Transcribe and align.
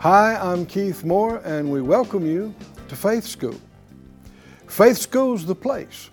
Hi, 0.00 0.34
I'm 0.36 0.64
Keith 0.64 1.04
Moore, 1.04 1.42
and 1.44 1.70
we 1.70 1.82
welcome 1.82 2.24
you 2.24 2.54
to 2.88 2.96
Faith 2.96 3.24
School. 3.24 3.60
Faith 4.66 4.96
School's 4.96 5.44
the 5.44 5.54
place 5.54 6.08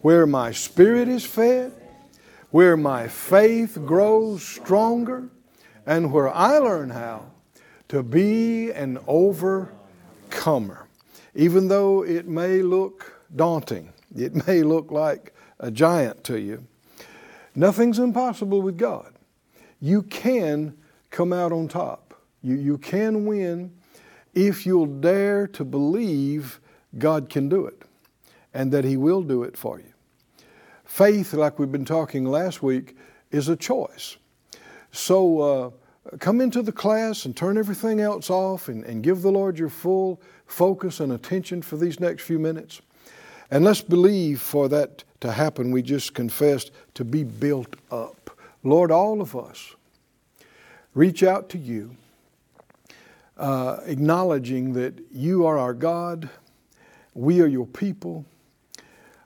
where 0.00 0.26
my 0.26 0.52
spirit 0.52 1.06
is 1.06 1.26
fed, 1.26 1.70
where 2.48 2.78
my 2.78 3.08
faith 3.08 3.78
grows 3.84 4.42
stronger, 4.42 5.28
and 5.84 6.10
where 6.10 6.30
I 6.30 6.56
learn 6.56 6.88
how 6.88 7.26
to 7.88 8.02
be 8.02 8.70
an 8.70 8.98
overcomer. 9.06 10.88
Even 11.34 11.68
though 11.68 12.02
it 12.02 12.26
may 12.26 12.62
look 12.62 13.20
daunting, 13.36 13.92
it 14.16 14.46
may 14.46 14.62
look 14.62 14.90
like 14.90 15.34
a 15.58 15.70
giant 15.70 16.24
to 16.24 16.40
you, 16.40 16.66
nothing's 17.54 17.98
impossible 17.98 18.62
with 18.62 18.78
God 18.78 19.12
you 19.78 20.00
can 20.04 20.74
come 21.10 21.34
out 21.34 21.52
on 21.52 21.68
top. 21.68 22.09
You, 22.42 22.56
you 22.56 22.78
can 22.78 23.26
win 23.26 23.72
if 24.34 24.64
you'll 24.66 24.86
dare 24.86 25.46
to 25.48 25.64
believe 25.64 26.60
God 26.98 27.28
can 27.28 27.48
do 27.48 27.66
it 27.66 27.82
and 28.54 28.72
that 28.72 28.84
He 28.84 28.96
will 28.96 29.22
do 29.22 29.42
it 29.42 29.56
for 29.56 29.78
you. 29.78 29.92
Faith, 30.84 31.34
like 31.34 31.58
we've 31.58 31.70
been 31.70 31.84
talking 31.84 32.24
last 32.24 32.62
week, 32.62 32.96
is 33.30 33.48
a 33.48 33.56
choice. 33.56 34.16
So 34.92 35.40
uh, 35.40 36.16
come 36.18 36.40
into 36.40 36.62
the 36.62 36.72
class 36.72 37.24
and 37.24 37.36
turn 37.36 37.56
everything 37.56 38.00
else 38.00 38.28
off 38.28 38.68
and, 38.68 38.84
and 38.84 39.02
give 39.02 39.22
the 39.22 39.30
Lord 39.30 39.58
your 39.58 39.68
full 39.68 40.20
focus 40.46 40.98
and 41.00 41.12
attention 41.12 41.62
for 41.62 41.76
these 41.76 42.00
next 42.00 42.22
few 42.22 42.38
minutes. 42.38 42.80
And 43.50 43.64
let's 43.64 43.82
believe 43.82 44.40
for 44.40 44.68
that 44.68 45.04
to 45.20 45.32
happen, 45.32 45.70
we 45.70 45.82
just 45.82 46.14
confessed, 46.14 46.70
to 46.94 47.04
be 47.04 47.24
built 47.24 47.76
up. 47.90 48.30
Lord, 48.62 48.90
all 48.90 49.20
of 49.20 49.36
us 49.36 49.74
reach 50.94 51.22
out 51.22 51.48
to 51.50 51.58
you, 51.58 51.96
uh, 53.40 53.80
acknowledging 53.86 54.74
that 54.74 55.00
you 55.10 55.46
are 55.46 55.58
our 55.58 55.72
God, 55.72 56.28
we 57.14 57.40
are 57.40 57.46
your 57.46 57.66
people, 57.66 58.26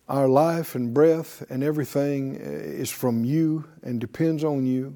our 0.09 0.29
life 0.29 0.77
and 0.77 0.95
breath 0.95 1.45
and 1.51 1.65
everything 1.65 2.37
is 2.37 2.91
from 2.91 3.25
you 3.25 3.65
and 3.83 4.01
depends 4.01 4.45
on 4.45 4.65
you. 4.67 4.95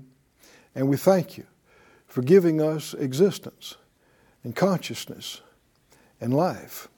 And 0.74 0.88
we 0.88 0.96
thank 0.96 1.36
you 1.36 1.46
for 2.06 2.22
giving 2.22 2.62
us 2.62 2.94
existence 2.94 3.74
and 4.44 4.54
consciousness 4.54 5.40
and 6.20 6.32
life. 6.32 6.88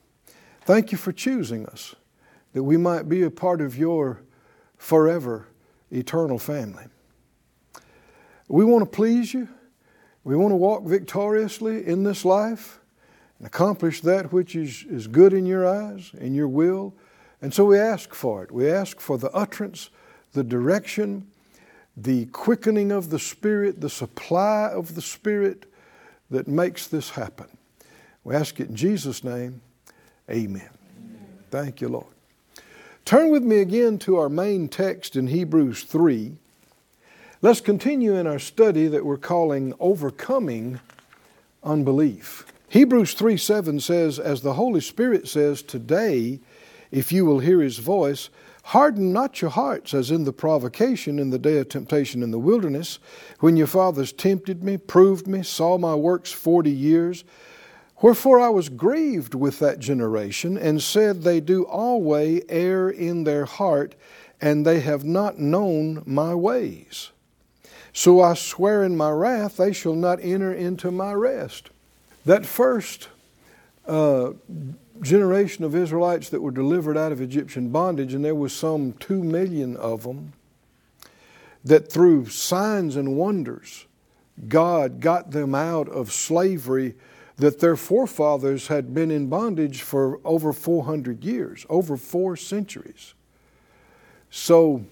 Thank 0.62 0.92
you 0.92 0.98
for 0.98 1.12
choosing 1.12 1.64
us 1.66 1.94
that 2.52 2.62
we 2.62 2.76
might 2.76 3.08
be 3.08 3.22
a 3.22 3.30
part 3.30 3.62
of 3.62 3.78
your 3.78 4.20
forever 4.76 5.48
eternal 5.90 6.38
family. 6.38 6.84
We 8.46 8.64
want 8.64 8.82
to 8.82 8.90
please 8.90 9.32
you. 9.32 9.48
We 10.24 10.36
want 10.36 10.52
to 10.52 10.56
walk 10.56 10.84
victoriously 10.84 11.86
in 11.86 12.04
this 12.04 12.24
life 12.24 12.80
and 13.38 13.46
accomplish 13.46 14.02
that 14.02 14.32
which 14.32 14.54
is, 14.54 14.84
is 14.88 15.06
good 15.06 15.32
in 15.32 15.46
your 15.46 15.66
eyes, 15.66 16.10
in 16.18 16.34
your 16.34 16.48
will. 16.48 16.94
And 17.40 17.54
so 17.54 17.64
we 17.64 17.78
ask 17.78 18.12
for 18.12 18.42
it. 18.42 18.52
We 18.52 18.70
ask 18.70 19.00
for 19.00 19.16
the 19.16 19.30
utterance, 19.32 19.88
the 20.32 20.44
direction, 20.44 21.26
the 21.96 22.26
quickening 22.26 22.92
of 22.92 23.10
the 23.10 23.18
Spirit, 23.18 23.80
the 23.80 23.90
supply 23.90 24.70
of 24.72 24.94
the 24.94 25.02
Spirit 25.02 25.66
that 26.30 26.46
makes 26.46 26.86
this 26.86 27.10
happen. 27.10 27.46
We 28.22 28.34
ask 28.34 28.60
it 28.60 28.68
in 28.68 28.76
Jesus' 28.76 29.24
name. 29.24 29.62
Amen. 30.30 30.68
Amen. 30.98 31.28
Thank 31.50 31.80
you, 31.80 31.88
Lord. 31.88 32.06
Turn 33.04 33.30
with 33.30 33.42
me 33.42 33.60
again 33.60 33.98
to 34.00 34.18
our 34.18 34.28
main 34.28 34.68
text 34.68 35.16
in 35.16 35.26
Hebrews 35.26 35.84
3. 35.84 36.36
Let's 37.42 37.62
continue 37.62 38.16
in 38.16 38.26
our 38.26 38.38
study 38.38 38.86
that 38.88 39.06
we're 39.06 39.16
calling 39.16 39.72
Overcoming 39.80 40.78
Unbelief. 41.64 42.44
Hebrews 42.68 43.14
3 43.14 43.38
7 43.38 43.80
says, 43.80 44.18
As 44.18 44.42
the 44.42 44.52
Holy 44.52 44.82
Spirit 44.82 45.26
says, 45.26 45.62
Today, 45.62 46.40
if 46.90 47.12
you 47.12 47.24
will 47.24 47.38
hear 47.38 47.62
his 47.62 47.78
voice, 47.78 48.28
harden 48.64 49.14
not 49.14 49.40
your 49.40 49.50
hearts 49.50 49.94
as 49.94 50.10
in 50.10 50.24
the 50.24 50.34
provocation 50.34 51.18
in 51.18 51.30
the 51.30 51.38
day 51.38 51.56
of 51.56 51.70
temptation 51.70 52.22
in 52.22 52.30
the 52.30 52.38
wilderness, 52.38 52.98
when 53.38 53.56
your 53.56 53.66
fathers 53.66 54.12
tempted 54.12 54.62
me, 54.62 54.76
proved 54.76 55.26
me, 55.26 55.42
saw 55.42 55.78
my 55.78 55.94
works 55.94 56.30
forty 56.30 56.70
years. 56.70 57.24
Wherefore 58.02 58.38
I 58.38 58.50
was 58.50 58.68
grieved 58.68 59.34
with 59.34 59.60
that 59.60 59.78
generation, 59.78 60.58
and 60.58 60.82
said, 60.82 61.22
They 61.22 61.40
do 61.40 61.62
always 61.62 62.42
err 62.50 62.90
in 62.90 63.24
their 63.24 63.46
heart, 63.46 63.94
and 64.42 64.66
they 64.66 64.80
have 64.80 65.04
not 65.04 65.38
known 65.38 66.02
my 66.04 66.34
ways. 66.34 67.12
So 67.92 68.20
I 68.20 68.34
swear 68.34 68.84
in 68.84 68.96
my 68.96 69.10
wrath, 69.10 69.56
they 69.56 69.72
shall 69.72 69.94
not 69.94 70.20
enter 70.22 70.52
into 70.52 70.90
my 70.90 71.12
rest. 71.12 71.70
That 72.24 72.46
first 72.46 73.08
uh, 73.86 74.32
generation 75.02 75.64
of 75.64 75.74
Israelites 75.74 76.28
that 76.28 76.42
were 76.42 76.50
delivered 76.50 76.96
out 76.96 77.12
of 77.12 77.20
Egyptian 77.20 77.70
bondage, 77.70 78.14
and 78.14 78.24
there 78.24 78.34
was 78.34 78.52
some 78.52 78.92
two 78.94 79.24
million 79.24 79.76
of 79.76 80.04
them, 80.04 80.32
that 81.64 81.90
through 81.90 82.26
signs 82.26 82.96
and 82.96 83.16
wonders, 83.16 83.86
God 84.48 85.00
got 85.00 85.32
them 85.32 85.54
out 85.54 85.88
of 85.88 86.12
slavery 86.12 86.94
that 87.36 87.60
their 87.60 87.76
forefathers 87.76 88.68
had 88.68 88.94
been 88.94 89.10
in 89.10 89.28
bondage 89.28 89.82
for 89.82 90.20
over 90.24 90.52
400 90.52 91.24
years, 91.24 91.66
over 91.68 91.96
four 91.96 92.36
centuries. 92.36 93.14
So, 94.30 94.84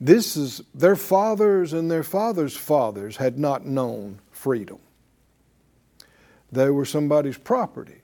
this 0.00 0.36
is 0.36 0.62
their 0.74 0.96
fathers 0.96 1.72
and 1.72 1.90
their 1.90 2.04
fathers' 2.04 2.56
fathers 2.56 3.16
had 3.16 3.38
not 3.38 3.66
known 3.66 4.20
freedom. 4.30 4.78
They 6.52 6.70
were 6.70 6.84
somebody's 6.84 7.38
property. 7.38 8.02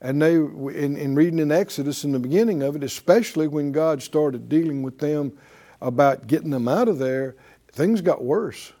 And 0.00 0.20
they, 0.20 0.34
in, 0.34 0.96
in 0.96 1.14
reading 1.14 1.38
in 1.38 1.52
Exodus, 1.52 2.04
in 2.04 2.12
the 2.12 2.18
beginning 2.18 2.62
of 2.62 2.74
it, 2.74 2.82
especially 2.82 3.46
when 3.46 3.70
God 3.70 4.02
started 4.02 4.48
dealing 4.48 4.82
with 4.82 4.98
them 4.98 5.32
about 5.80 6.26
getting 6.26 6.50
them 6.50 6.68
out 6.68 6.88
of 6.88 6.98
there, 6.98 7.36
things 7.72 8.00
got 8.00 8.24
worse. 8.24 8.72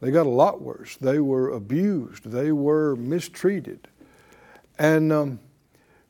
They 0.00 0.10
got 0.10 0.26
a 0.26 0.30
lot 0.30 0.60
worse. 0.60 0.96
They 0.96 1.18
were 1.18 1.50
abused. 1.50 2.24
They 2.30 2.52
were 2.52 2.96
mistreated. 2.96 3.88
And, 4.78 5.12
um, 5.12 5.40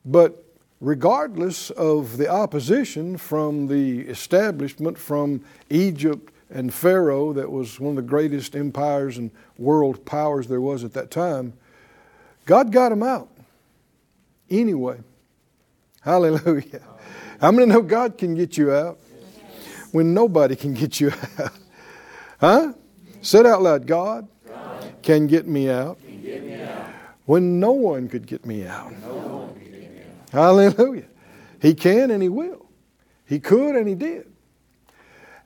but 0.03 0.43
regardless 0.81 1.69
of 1.71 2.17
the 2.17 2.29
opposition 2.29 3.17
from 3.17 3.67
the 3.67 4.01
establishment 4.01 4.97
from 4.97 5.43
Egypt 5.69 6.31
and 6.49 6.73
Pharaoh, 6.73 7.33
that 7.33 7.51
was 7.51 7.79
one 7.79 7.91
of 7.91 7.95
the 7.97 8.09
greatest 8.09 8.55
empires 8.55 9.17
and 9.17 9.31
world 9.57 10.05
powers 10.05 10.47
there 10.47 10.61
was 10.61 10.83
at 10.83 10.93
that 10.93 11.11
time, 11.11 11.53
God 12.45 12.71
got 12.71 12.89
them 12.89 13.03
out 13.03 13.29
anyway. 14.49 14.97
Hallelujah. 16.01 16.81
How 17.41 17.51
many 17.51 17.67
know 17.67 17.81
God 17.81 18.17
can 18.17 18.35
get 18.35 18.57
you 18.57 18.73
out 18.73 18.97
when 19.91 20.13
nobody 20.13 20.55
can 20.55 20.73
get 20.73 20.99
you 20.99 21.11
out? 21.39 21.51
Huh? 22.39 22.73
Say 23.21 23.39
it 23.39 23.45
out 23.45 23.61
loud 23.61 23.85
God, 23.85 24.27
can 25.01 25.27
get 25.27 25.45
me 25.45 25.69
out 25.69 25.99
when 27.25 27.59
no 27.59 27.73
one 27.73 28.07
could 28.07 28.25
get 28.25 28.45
me 28.45 28.65
out. 28.65 28.93
Hallelujah. 30.31 31.05
He 31.61 31.73
can 31.73 32.11
and 32.11 32.21
he 32.21 32.29
will. 32.29 32.65
He 33.25 33.39
could 33.39 33.75
and 33.75 33.87
he 33.87 33.95
did. 33.95 34.31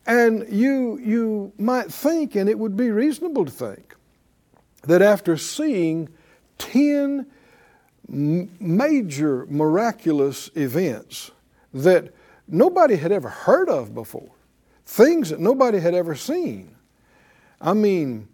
And 0.05 0.45
you, 0.49 0.99
you 0.99 1.53
might 1.57 1.91
think, 1.91 2.35
and 2.35 2.49
it 2.49 2.59
would 2.59 2.75
be 2.75 2.91
reasonable 2.91 3.45
to 3.45 3.51
think, 3.51 3.95
that 4.83 5.01
after 5.01 5.37
seeing 5.37 6.09
10 6.57 7.25
major 8.07 9.45
miraculous 9.49 10.49
events 10.55 11.31
that 11.73 12.13
nobody 12.47 12.97
had 12.97 13.11
ever 13.11 13.29
heard 13.29 13.69
of 13.69 13.93
before, 13.93 14.29
things 14.85 15.29
that 15.29 15.39
nobody 15.39 15.79
had 15.79 15.93
ever 15.93 16.15
seen. 16.15 16.75
I 17.61 17.73
mean, 17.73 18.27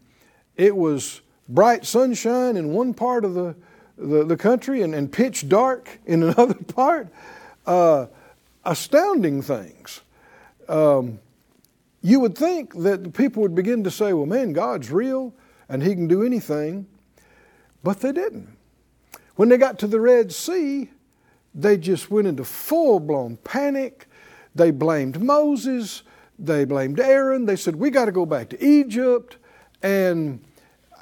it 0.56 0.76
was 0.76 1.22
bright 1.48 1.86
sunshine 1.86 2.58
in 2.58 2.74
one 2.74 2.94
part 2.94 3.24
of 3.24 3.36
the 3.36 3.56
the, 4.00 4.24
the 4.24 4.38
country 4.38 4.82
and, 4.82 4.96
and 4.96 5.12
pitch 5.12 5.48
dark 5.50 6.00
in 6.06 6.24
another 6.30 6.56
part. 6.56 7.10
Uh, 7.66 8.08
astounding 8.66 9.42
things. 9.42 10.02
Um, 10.68 11.20
you 12.02 12.20
would 12.20 12.38
think 12.38 12.74
that 12.82 13.04
the 13.04 13.10
people 13.10 13.42
would 13.42 13.56
begin 13.56 13.84
to 13.84 13.92
say, 13.92 14.14
well, 14.14 14.26
man, 14.26 14.54
God's 14.54 14.92
real 14.92 15.34
and 15.68 15.84
He 15.84 15.94
can 15.94 16.08
do 16.08 16.24
anything, 16.24 16.88
but 17.84 18.00
they 18.00 18.12
didn't. 18.12 18.48
When 19.36 19.50
they 19.50 19.58
got 19.58 19.80
to 19.80 19.88
the 19.88 20.00
Red 20.00 20.32
Sea, 20.32 20.90
they 21.54 21.78
just 21.78 22.12
went 22.12 22.28
into 22.28 22.44
full 22.44 23.00
blown 23.00 23.38
panic. 23.38 24.08
They 24.56 24.72
blamed 24.72 25.22
Moses. 25.22 26.04
They 26.38 26.66
blamed 26.66 27.00
Aaron. 27.00 27.46
They 27.46 27.56
said, 27.56 27.76
We 27.76 27.90
got 27.90 28.06
to 28.06 28.12
go 28.12 28.26
back 28.26 28.50
to 28.50 28.64
Egypt. 28.66 29.38
And 29.82 30.44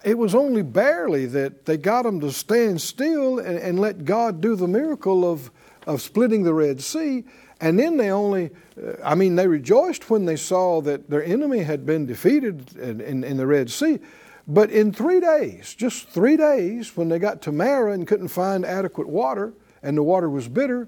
it 0.08 0.18
was 0.18 0.34
only 0.34 0.62
barely 0.62 1.26
that 1.26 1.66
they 1.66 1.76
got 1.76 2.04
them 2.04 2.22
to 2.22 2.32
stand 2.32 2.80
still 2.80 3.40
and, 3.40 3.60
and 3.60 3.78
let 3.78 4.06
God 4.06 4.40
do 4.40 4.56
the 4.56 4.68
miracle 4.68 5.30
of, 5.30 5.52
of 5.86 6.02
splitting 6.02 6.44
the 6.44 6.54
Red 6.54 6.80
Sea. 6.80 7.26
And 7.60 7.78
then 7.78 7.98
they 7.98 8.10
only, 8.10 8.52
uh, 8.82 8.94
I 9.04 9.16
mean, 9.16 9.36
they 9.36 9.48
rejoiced 9.48 10.10
when 10.10 10.24
they 10.24 10.38
saw 10.38 10.80
that 10.84 11.10
their 11.10 11.24
enemy 11.26 11.60
had 11.60 11.86
been 11.86 12.06
defeated 12.06 12.74
in, 12.78 13.02
in, 13.02 13.24
in, 13.26 13.36
the 13.36 13.46
Red 13.46 13.70
Sea. 13.70 14.00
But 14.48 14.70
in 14.72 14.94
three 14.94 15.20
days, 15.20 15.76
just 15.76 16.08
three 16.08 16.38
days, 16.38 16.96
when 16.96 17.10
they 17.10 17.20
got 17.20 17.42
to 17.42 17.52
Marah 17.52 17.92
and 17.92 18.08
couldn't 18.08 18.30
find 18.30 18.64
adequate 18.64 19.10
water 19.10 19.52
and 19.84 19.98
the 19.98 20.04
water 20.04 20.30
was 20.30 20.48
bitter, 20.48 20.88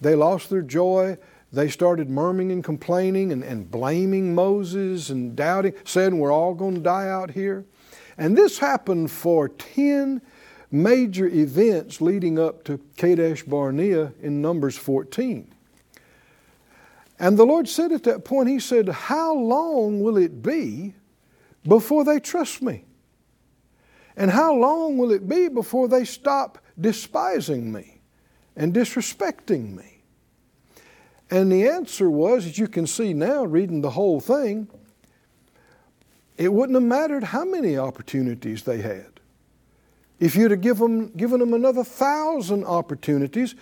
they 0.00 0.14
lost 0.14 0.48
their 0.48 0.62
joy. 0.62 1.18
They 1.52 1.68
started 1.68 2.08
murmuring 2.08 2.52
and 2.52 2.62
complaining 2.62 3.32
and, 3.32 3.42
and 3.42 3.68
blaming 3.68 4.32
Moses 4.32 5.10
and 5.10 5.34
doubting, 5.34 5.72
saying, 5.82 6.16
We're 6.16 6.32
all 6.32 6.54
going 6.54 6.74
to 6.74 6.80
die 6.80 7.08
out 7.08 7.32
here. 7.32 7.64
And 8.16 8.36
this 8.36 8.58
happened 8.58 9.10
for 9.10 9.48
10 9.48 10.20
major 10.70 11.26
events 11.26 12.00
leading 12.00 12.38
up 12.38 12.64
to 12.64 12.80
Kadesh 12.96 13.42
Barnea 13.44 14.12
in 14.20 14.42
Numbers 14.42 14.76
14. 14.76 15.52
And 17.18 17.38
the 17.38 17.46
Lord 17.46 17.68
said 17.68 17.92
at 17.92 18.02
that 18.04 18.24
point, 18.24 18.48
He 18.48 18.58
said, 18.58 18.88
How 18.88 19.34
long 19.34 20.00
will 20.00 20.16
it 20.16 20.42
be 20.42 20.94
before 21.66 22.04
they 22.04 22.20
trust 22.20 22.60
me? 22.60 22.84
And 24.16 24.30
how 24.30 24.54
long 24.54 24.96
will 24.96 25.10
it 25.10 25.28
be 25.28 25.48
before 25.48 25.88
they 25.88 26.04
stop 26.04 26.58
despising 26.80 27.72
me 27.72 28.00
and 28.56 28.72
disrespecting 28.72 29.74
me? 29.74 30.02
And 31.30 31.50
the 31.50 31.68
answer 31.68 32.08
was, 32.10 32.46
as 32.46 32.58
you 32.58 32.68
can 32.68 32.86
see 32.86 33.12
now, 33.12 33.44
reading 33.44 33.80
the 33.80 33.90
whole 33.90 34.20
thing, 34.20 34.68
it 36.36 36.52
wouldn't 36.52 36.74
have 36.74 36.82
mattered 36.82 37.24
how 37.24 37.44
many 37.44 37.78
opportunities 37.78 38.62
they 38.64 38.78
had. 38.78 39.06
If 40.18 40.36
you'd 40.36 40.50
have 40.50 40.78
them, 40.78 41.08
given 41.08 41.40
them 41.40 41.54
another 41.54 41.84
thousand 41.84 42.64
opportunities, 42.64 43.54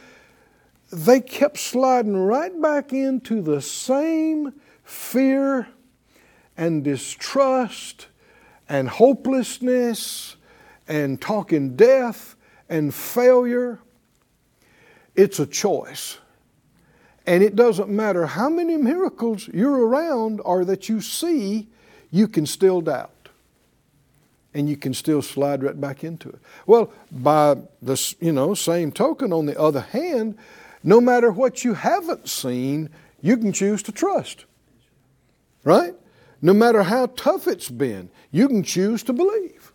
they 0.92 1.20
kept 1.20 1.58
sliding 1.58 2.16
right 2.16 2.60
back 2.60 2.92
into 2.92 3.40
the 3.40 3.60
same 3.62 4.52
fear 4.84 5.68
and 6.56 6.84
distrust 6.84 8.08
and 8.68 8.88
hopelessness 8.88 10.36
and 10.86 11.20
talking 11.20 11.76
death 11.76 12.36
and 12.68 12.94
failure. 12.94 13.78
It's 15.14 15.38
a 15.38 15.46
choice. 15.46 16.18
And 17.26 17.42
it 17.42 17.54
doesn't 17.56 17.88
matter 17.88 18.26
how 18.26 18.48
many 18.48 18.76
miracles 18.76 19.48
you're 19.48 19.86
around 19.86 20.40
or 20.44 20.64
that 20.64 20.88
you 20.88 21.00
see, 21.00 21.68
you 22.12 22.28
can 22.28 22.46
still 22.46 22.80
doubt. 22.80 23.10
And 24.54 24.68
you 24.68 24.76
can 24.76 24.92
still 24.92 25.22
slide 25.22 25.62
right 25.64 25.80
back 25.80 26.04
into 26.04 26.28
it. 26.28 26.38
Well, 26.66 26.92
by 27.10 27.56
the 27.80 28.14
you 28.20 28.32
know, 28.32 28.52
same 28.52 28.92
token, 28.92 29.32
on 29.32 29.46
the 29.46 29.58
other 29.58 29.80
hand, 29.80 30.36
no 30.84 31.00
matter 31.00 31.32
what 31.32 31.64
you 31.64 31.72
haven't 31.72 32.28
seen, 32.28 32.90
you 33.22 33.38
can 33.38 33.52
choose 33.52 33.82
to 33.84 33.92
trust. 33.92 34.44
Right? 35.64 35.94
No 36.42 36.52
matter 36.52 36.82
how 36.82 37.06
tough 37.06 37.46
it's 37.48 37.70
been, 37.70 38.10
you 38.30 38.46
can 38.46 38.62
choose 38.62 39.02
to 39.04 39.14
believe. 39.14 39.72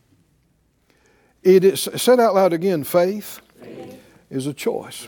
It 1.41 1.63
is 1.63 1.89
said 1.95 2.19
out 2.19 2.35
loud 2.35 2.53
again, 2.53 2.83
faith, 2.83 3.41
faith. 3.59 3.99
is 4.29 4.45
a 4.45 4.53
choice. 4.53 5.07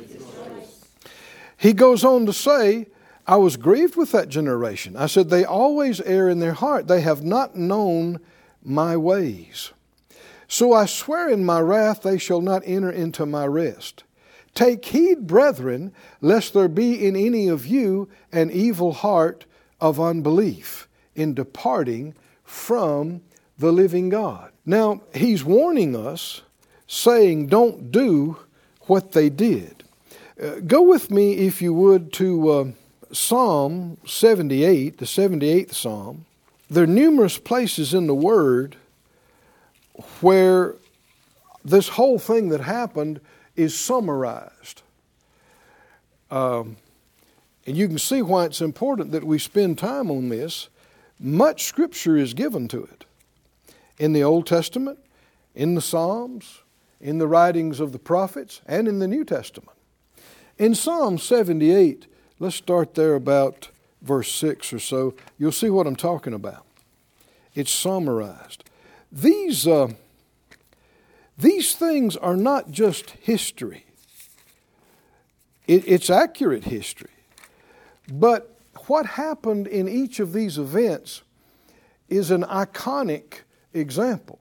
He 1.58 1.74
goes 1.74 2.04
on 2.04 2.25
to 2.25 2.34
say, 2.34 2.88
I 3.30 3.36
was 3.36 3.58
grieved 3.58 3.96
with 3.96 4.12
that 4.14 4.30
generation. 4.30 4.96
I 4.98 5.06
said, 5.06 5.30
They 5.30 5.46
always 5.46 6.02
err 6.02 6.30
in 6.30 6.40
their 6.40 6.54
heart. 6.54 6.88
They 6.88 7.02
have 7.02 7.24
not 7.24 7.56
known 7.56 8.22
my 8.64 8.98
ways. 8.98 9.72
So 10.48 10.74
I 10.74 10.88
swear 10.88 11.30
in 11.30 11.46
my 11.46 11.60
wrath, 11.60 12.02
they 12.02 12.18
shall 12.18 12.42
not 12.42 12.64
enter 12.66 12.90
into 12.90 13.28
my 13.28 13.46
rest. 13.46 14.04
Take 14.56 14.84
heed, 14.84 15.28
brethren, 15.28 15.94
lest 16.22 16.56
there 16.56 16.68
be 16.68 17.06
in 17.06 17.16
any 17.16 17.48
of 17.48 17.68
you 17.68 18.10
an 18.31 18.50
evil 18.50 18.94
heart 18.94 19.46
of 19.80 20.00
unbelief 20.00 20.88
in 21.14 21.36
departing 21.36 22.16
from 22.44 23.22
the 23.60 23.72
living 23.72 24.10
God. 24.10 24.52
Now, 24.66 25.04
he's 25.14 25.44
warning 25.44 25.96
us, 25.96 26.42
saying, 26.88 27.46
Don't 27.46 27.92
do 27.92 28.38
what 28.88 29.12
they 29.12 29.30
did. 29.30 29.84
Uh, 30.42 30.62
go 30.66 30.82
with 30.82 31.12
me, 31.12 31.34
if 31.34 31.62
you 31.62 31.75
would, 31.75 32.12
to. 32.14 32.50
Uh, 32.50 32.66
Psalm 33.12 33.98
78, 34.06 35.00
the 35.00 35.06
78th 35.06 35.74
Psalm, 35.74 36.26
there 36.70 36.84
are 36.84 36.88
numerous 36.88 37.40
places 37.40 37.94
in 37.94 38.06
the 38.06 38.14
Word 38.14 38.76
where 40.22 40.76
this 41.66 41.90
whole 41.90 42.20
thing 42.20 42.50
that 42.50 42.62
happened 42.62 43.20
is 43.56 43.78
summarized. 43.78 44.84
Um, 46.30 46.78
and 47.66 47.76
you 47.76 47.88
can 47.88 47.98
see 47.98 48.22
why 48.22 48.46
it's 48.46 48.62
important 48.62 49.12
that 49.12 49.24
we 49.24 49.40
spend 49.40 49.78
time 49.78 50.12
on 50.12 50.30
this. 50.30 50.70
Much 51.20 51.66
scripture 51.66 52.16
is 52.16 52.34
given 52.34 52.68
to 52.70 52.84
it 52.84 53.06
in 53.98 54.14
the 54.14 54.24
Old 54.24 54.48
Testament, 54.48 55.00
in 55.56 55.76
the 55.76 55.82
Psalms, 55.82 56.62
in 57.02 57.18
the 57.18 57.28
writings 57.28 57.80
of 57.80 57.92
the 57.92 58.00
prophets, 58.00 58.62
and 58.66 58.88
in 58.88 59.00
the 59.00 59.08
New 59.08 59.26
Testament. 59.26 59.78
In 60.58 60.76
Psalm 60.76 61.18
78, 61.18 62.08
Let's 62.41 62.56
start 62.56 62.95
there 62.95 63.15
about 63.15 63.68
verse 64.01 64.31
6 64.31 64.71
or 64.71 64.80
so. 64.80 65.13
You'll 65.38 65.51
see 65.51 65.69
what 65.69 65.86
I'm 65.86 65.97
talking 65.97 66.33
about. 66.33 66.65
It's 67.53 67.71
summarized. 67.71 68.63
These, 69.12 69.68
uh, 69.68 69.89
these 71.38 71.75
things 71.75 72.15
are 72.15 72.38
not 72.38 72.71
just 72.71 73.12
history, 73.12 73.86
it, 75.68 75.83
it's 75.86 76.09
accurate 76.09 76.63
history. 76.63 77.09
But 78.12 78.56
what 78.88 79.06
happened 79.06 79.68
in 79.68 79.88
each 79.88 80.19
of 80.19 80.33
these 80.33 80.57
events 80.57 81.21
is 82.07 82.31
an 82.31 82.44
iconic 82.44 83.41
example. 83.74 84.39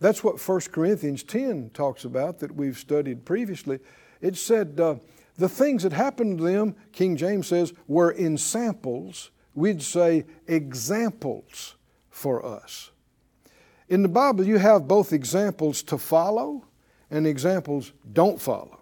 That's 0.00 0.24
what 0.24 0.40
1 0.40 0.60
Corinthians 0.72 1.22
10 1.22 1.70
talks 1.72 2.04
about 2.04 2.40
that 2.40 2.56
we've 2.56 2.78
studied 2.78 3.24
previously. 3.24 3.78
It 4.20 4.36
said, 4.36 4.80
uh, 4.80 4.96
the 5.36 5.48
things 5.48 5.82
that 5.82 5.92
happened 5.92 6.38
to 6.38 6.44
them, 6.44 6.76
King 6.92 7.16
James 7.16 7.48
says, 7.48 7.72
were 7.86 8.14
ensamples. 8.14 9.30
We'd 9.54 9.82
say 9.82 10.26
examples 10.46 11.76
for 12.08 12.44
us. 12.44 12.90
In 13.88 14.02
the 14.02 14.08
Bible, 14.08 14.46
you 14.46 14.58
have 14.58 14.88
both 14.88 15.12
examples 15.12 15.82
to 15.84 15.98
follow 15.98 16.64
and 17.10 17.26
examples 17.26 17.92
don't 18.12 18.40
follow. 18.40 18.80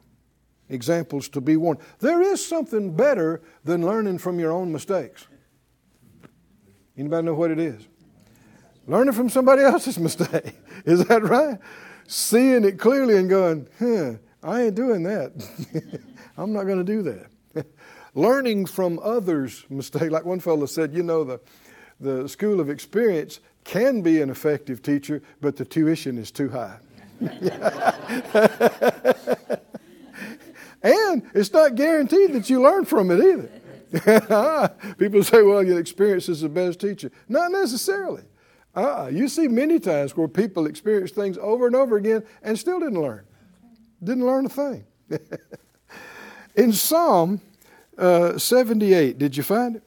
Examples 0.69 1.29
to 1.31 1.41
be 1.41 1.57
warned. 1.57 1.81
There 1.99 2.23
is 2.23 2.45
something 2.45 2.95
better 2.95 3.43
than 3.65 3.85
learning 3.85 4.19
from 4.19 4.39
your 4.39 4.53
own 4.53 4.73
mistakes. 4.73 5.27
Anybody 6.97 7.27
know 7.27 7.35
what 7.35 7.51
it 7.51 7.59
is? 7.59 7.87
Learning 8.87 9.13
from 9.13 9.29
somebody 9.29 9.63
else's 9.65 9.99
mistake. 9.99 10.55
Is 10.85 11.05
that 11.07 11.23
right? 11.23 11.59
Seeing 12.07 12.65
it 12.65 12.79
clearly 12.79 13.17
and 13.17 13.29
going, 13.29 13.69
huh, 13.79 14.15
I 14.43 14.63
ain't 14.63 14.75
doing 14.75 15.03
that. 15.05 15.33
I'm 16.37 16.53
not 16.53 16.65
going 16.65 16.85
to 16.85 16.85
do 16.85 17.03
that. 17.03 17.67
Learning 18.15 18.67
from 18.67 18.99
others' 19.03 19.65
mistakes, 19.71 20.11
like 20.11 20.25
one 20.25 20.41
fellow 20.41 20.67
said, 20.67 20.93
you 20.95 21.03
know, 21.03 21.25
the, 21.25 21.41
the 22.01 22.29
school 22.29 22.61
of 22.61 22.69
experience 22.71 23.41
can 23.65 24.03
be 24.03 24.21
an 24.21 24.31
effective 24.31 24.83
teacher, 24.83 25.23
but 25.41 25.57
the 25.57 25.65
tuition 25.65 26.19
is 26.19 26.31
too 26.31 26.49
high. 26.49 26.79
and 30.83 31.23
it's 31.35 31.53
not 31.53 31.75
guaranteed 31.77 32.33
that 32.33 32.51
you 32.51 32.61
learn 32.61 32.85
from 32.85 33.11
it 33.11 33.21
either. 33.21 33.51
People 34.99 35.23
say, 35.23 35.43
well, 35.43 35.63
your 35.63 35.79
experience 35.79 36.29
is 36.29 36.41
the 36.41 36.49
best 36.49 36.81
teacher. 36.81 37.11
Not 37.29 37.53
necessarily. 37.53 38.23
Uh-uh. 38.75 39.09
You 39.09 39.29
see 39.29 39.49
many 39.49 39.79
times 39.79 40.17
where 40.17 40.29
people 40.29 40.67
experience 40.67 41.11
things 41.11 41.37
over 41.39 41.67
and 41.67 41.77
over 41.77 41.97
again 41.97 42.25
and 42.43 42.59
still 42.59 42.81
didn't 42.81 43.01
learn. 43.01 43.25
Didn't 44.03 44.25
learn 44.25 44.47
a 44.47 44.49
thing. 44.49 44.85
In 46.55 46.73
Psalm 46.73 47.41
uh, 47.97 48.37
78, 48.37 49.19
did 49.19 49.37
you 49.37 49.43
find 49.43 49.77
it? 49.77 49.83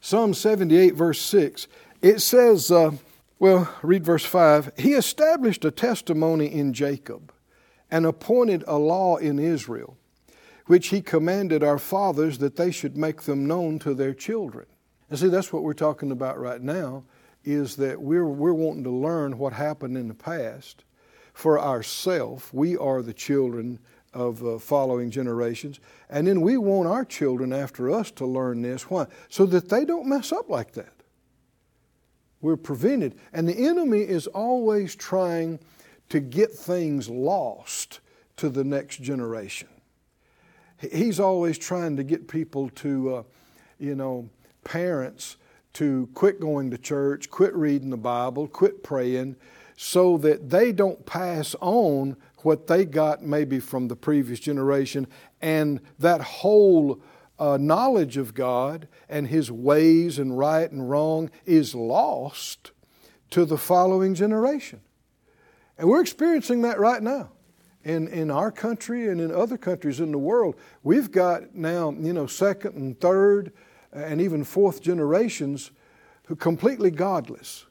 Psalm 0.00 0.34
78, 0.34 0.94
verse 0.94 1.20
6, 1.20 1.66
it 2.02 2.20
says, 2.20 2.70
uh, 2.70 2.90
well, 3.38 3.72
read 3.82 4.04
verse 4.04 4.24
5 4.24 4.72
He 4.76 4.92
established 4.92 5.64
a 5.64 5.70
testimony 5.70 6.46
in 6.46 6.74
Jacob 6.74 7.32
and 7.90 8.04
appointed 8.04 8.64
a 8.66 8.76
law 8.76 9.16
in 9.16 9.38
Israel, 9.38 9.96
which 10.66 10.88
he 10.88 11.00
commanded 11.00 11.62
our 11.62 11.78
fathers 11.78 12.38
that 12.38 12.56
they 12.56 12.70
should 12.70 12.96
make 12.96 13.22
them 13.22 13.46
known 13.46 13.78
to 13.78 13.94
their 13.94 14.14
children. 14.14 14.66
And 15.08 15.18
see, 15.18 15.28
that's 15.28 15.52
what 15.52 15.62
we're 15.62 15.74
talking 15.74 16.10
about 16.10 16.38
right 16.38 16.60
now, 16.60 17.04
is 17.44 17.76
that 17.76 18.00
we're, 18.00 18.26
we're 18.26 18.52
wanting 18.52 18.84
to 18.84 18.90
learn 18.90 19.38
what 19.38 19.52
happened 19.52 19.96
in 19.96 20.08
the 20.08 20.14
past 20.14 20.84
for 21.32 21.58
ourselves. 21.58 22.48
We 22.52 22.76
are 22.76 23.02
the 23.02 23.14
children 23.14 23.78
of 24.14 24.44
uh, 24.44 24.58
following 24.58 25.10
generations. 25.10 25.80
And 26.10 26.26
then 26.26 26.40
we 26.40 26.56
want 26.56 26.88
our 26.88 27.04
children 27.04 27.52
after 27.52 27.90
us 27.90 28.10
to 28.12 28.26
learn 28.26 28.62
this. 28.62 28.90
Why? 28.90 29.06
So 29.28 29.46
that 29.46 29.68
they 29.68 29.84
don't 29.84 30.06
mess 30.06 30.32
up 30.32 30.48
like 30.48 30.72
that. 30.72 30.92
We're 32.40 32.56
prevented. 32.56 33.14
And 33.32 33.48
the 33.48 33.66
enemy 33.66 34.00
is 34.00 34.26
always 34.26 34.94
trying 34.94 35.60
to 36.08 36.20
get 36.20 36.50
things 36.52 37.08
lost 37.08 38.00
to 38.36 38.48
the 38.48 38.64
next 38.64 39.00
generation. 39.00 39.68
He's 40.78 41.20
always 41.20 41.58
trying 41.58 41.96
to 41.96 42.02
get 42.02 42.26
people 42.26 42.68
to, 42.70 43.14
uh, 43.14 43.22
you 43.78 43.94
know, 43.94 44.28
parents 44.64 45.36
to 45.74 46.08
quit 46.12 46.40
going 46.40 46.70
to 46.70 46.78
church, 46.78 47.30
quit 47.30 47.54
reading 47.54 47.90
the 47.90 47.96
Bible, 47.96 48.48
quit 48.48 48.82
praying, 48.82 49.36
so 49.76 50.18
that 50.18 50.50
they 50.50 50.72
don't 50.72 51.06
pass 51.06 51.54
on 51.60 52.16
what 52.44 52.66
they 52.66 52.84
got 52.84 53.22
maybe 53.22 53.58
from 53.60 53.88
the 53.88 53.96
previous 53.96 54.40
generation 54.40 55.06
and 55.40 55.80
that 55.98 56.20
whole 56.20 57.00
uh, 57.38 57.56
knowledge 57.60 58.16
of 58.16 58.34
God 58.34 58.88
and 59.08 59.26
His 59.26 59.50
ways 59.50 60.18
and 60.18 60.38
right 60.38 60.70
and 60.70 60.88
wrong 60.88 61.30
is 61.44 61.74
lost 61.74 62.72
to 63.30 63.44
the 63.44 63.58
following 63.58 64.14
generation. 64.14 64.80
And 65.78 65.88
we're 65.88 66.00
experiencing 66.00 66.62
that 66.62 66.78
right 66.78 67.02
now. 67.02 67.30
In, 67.84 68.06
in 68.06 68.30
our 68.30 68.52
country 68.52 69.08
and 69.08 69.20
in 69.20 69.34
other 69.34 69.58
countries 69.58 69.98
in 69.98 70.12
the 70.12 70.18
world, 70.18 70.54
we've 70.84 71.10
got 71.10 71.52
now, 71.52 71.90
you 71.90 72.12
know, 72.12 72.28
second 72.28 72.76
and 72.76 73.00
third 73.00 73.52
and 73.92 74.20
even 74.20 74.44
fourth 74.44 74.80
generations 74.80 75.72
who 76.26 76.36
completely 76.36 76.92
godless. 76.92 77.66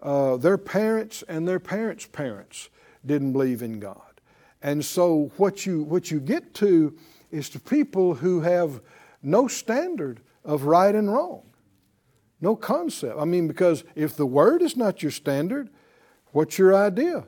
Uh, 0.00 0.38
their 0.38 0.56
parents 0.56 1.22
and 1.28 1.46
their 1.46 1.60
parents' 1.60 2.06
parents 2.06 2.70
didn't 3.04 3.32
believe 3.32 3.62
in 3.62 3.80
God. 3.80 4.20
And 4.62 4.84
so 4.84 5.32
what 5.36 5.64
you, 5.64 5.82
what 5.82 6.10
you 6.10 6.20
get 6.20 6.54
to 6.54 6.96
is 7.30 7.48
to 7.50 7.60
people 7.60 8.14
who 8.14 8.40
have 8.40 8.80
no 9.22 9.48
standard 9.48 10.20
of 10.44 10.64
right 10.64 10.94
and 10.94 11.12
wrong, 11.12 11.42
no 12.40 12.56
concept. 12.56 13.16
I 13.18 13.24
mean, 13.24 13.48
because 13.48 13.84
if 13.94 14.16
the 14.16 14.26
Word 14.26 14.62
is 14.62 14.76
not 14.76 15.02
your 15.02 15.12
standard, 15.12 15.70
what's 16.32 16.58
your 16.58 16.74
idea? 16.74 17.24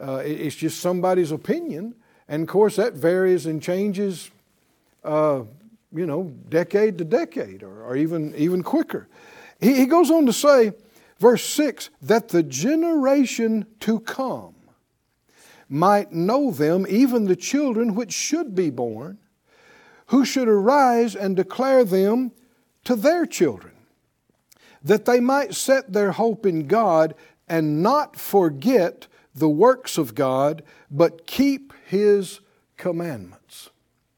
Uh, 0.00 0.22
it's 0.24 0.56
just 0.56 0.80
somebody's 0.80 1.32
opinion. 1.32 1.94
And 2.28 2.42
of 2.42 2.48
course, 2.48 2.76
that 2.76 2.94
varies 2.94 3.46
and 3.46 3.62
changes, 3.62 4.30
uh, 5.04 5.42
you 5.92 6.06
know, 6.06 6.32
decade 6.48 6.98
to 6.98 7.04
decade 7.04 7.62
or, 7.62 7.84
or 7.84 7.96
even, 7.96 8.34
even 8.36 8.62
quicker. 8.62 9.08
He, 9.60 9.74
he 9.74 9.86
goes 9.86 10.10
on 10.10 10.26
to 10.26 10.32
say, 10.32 10.72
verse 11.18 11.44
6, 11.44 11.90
that 12.02 12.28
the 12.28 12.42
generation 12.42 13.66
to 13.80 14.00
come 14.00 14.54
might 15.68 16.12
know 16.12 16.50
them, 16.50 16.86
even 16.88 17.24
the 17.24 17.36
children 17.36 17.94
which 17.94 18.12
should 18.12 18.54
be 18.54 18.70
born, 18.70 19.18
who 20.06 20.24
should 20.24 20.48
arise 20.48 21.14
and 21.14 21.36
declare 21.36 21.84
them 21.84 22.32
to 22.84 22.96
their 22.96 23.26
children, 23.26 23.74
that 24.82 25.04
they 25.04 25.20
might 25.20 25.54
set 25.54 25.92
their 25.92 26.12
hope 26.12 26.46
in 26.46 26.66
God 26.66 27.14
and 27.48 27.82
not 27.82 28.16
forget 28.16 29.06
the 29.34 29.48
works 29.48 29.98
of 29.98 30.14
God, 30.14 30.62
but 30.90 31.26
keep 31.26 31.72
His 31.86 32.40
commandments. 32.76 33.70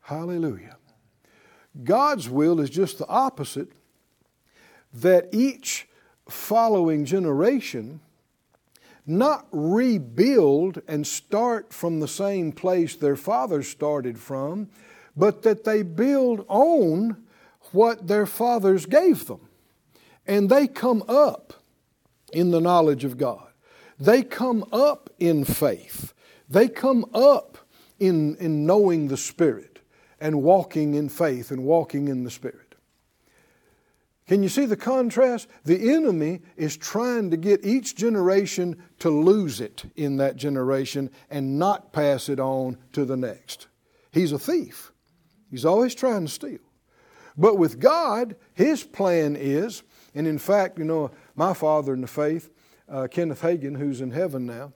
Hallelujah. 0.02 0.76
God's 1.85 2.28
will 2.28 2.61
is 2.61 2.71
just 2.71 2.99
the 2.99 3.07
opposite 3.07 3.69
that 4.92 5.28
each 5.33 5.88
following 6.28 7.04
generation 7.04 8.00
not 9.11 9.47
rebuild 9.50 10.81
and 10.87 11.07
start 11.07 11.73
from 11.73 12.00
the 12.00 12.09
same 12.09 12.52
place 12.52 12.97
their 12.97 13.17
fathers 13.17 13.69
started 13.69 14.19
from, 14.19 14.69
but 15.17 15.43
that 15.43 15.64
they 15.64 15.83
build 15.83 16.45
on 16.49 17.17
what 17.73 18.07
their 18.07 18.26
fathers 18.26 18.87
gave 18.87 19.26
them. 19.26 19.49
And 20.26 20.49
they 20.49 20.67
come 20.67 21.02
up 21.09 21.55
in 22.33 22.50
the 22.50 22.61
knowledge 22.61 23.05
of 23.05 23.19
God. 23.19 23.49
They 23.99 24.23
come 24.23 24.64
up 24.73 25.11
in 25.19 25.45
faith. 25.45 26.14
They 26.49 26.69
come 26.69 27.05
up 27.12 27.59
in, 27.99 28.37
in 28.37 28.64
knowing 28.64 29.09
the 29.09 29.17
Spirit 29.17 29.81
and 30.21 30.43
walking 30.43 30.95
in 30.95 31.09
faith 31.09 31.50
and 31.50 31.64
walking 31.64 32.09
in 32.09 32.25
the 32.25 32.31
Spirit. 32.31 32.60
Can 34.31 34.45
you 34.45 34.49
see 34.49 34.65
the 34.65 34.77
contrast? 34.77 35.49
The 35.65 35.93
enemy 35.93 36.43
is 36.57 36.77
trying 36.77 37.33
to 37.33 37.37
get 37.37 37.67
each 37.67 37.97
generation 37.97 38.81
to 39.01 39.11
lose 39.11 39.61
it 39.61 39.83
in 39.97 40.19
that 40.19 40.37
generation 40.37 41.11
and 41.31 41.59
not 41.59 41.93
pass 41.93 42.29
it 42.29 42.39
on 42.39 42.77
to 42.93 43.05
the 43.05 43.17
next. 43.17 43.67
He's 44.13 44.31
a 44.31 44.39
thief. 44.39 44.93
He's 45.51 45.65
always 45.65 45.97
trying 45.97 46.27
to 46.27 46.31
steal. 46.31 46.61
But 47.37 47.59
with 47.59 47.81
God, 47.81 48.37
his 48.55 48.85
plan 48.85 49.35
is, 49.35 49.83
and 50.15 50.29
in 50.29 50.39
fact, 50.39 50.79
you 50.79 50.85
know, 50.85 51.11
my 51.35 51.53
father 51.53 51.93
in 51.93 52.01
the 52.01 52.07
faith, 52.07 52.51
uh, 52.89 53.09
Kenneth 53.11 53.43
Hagin, 53.43 53.79
who's 53.79 54.01
in 54.01 54.13
heaven 54.13 54.47
now, 54.47 54.75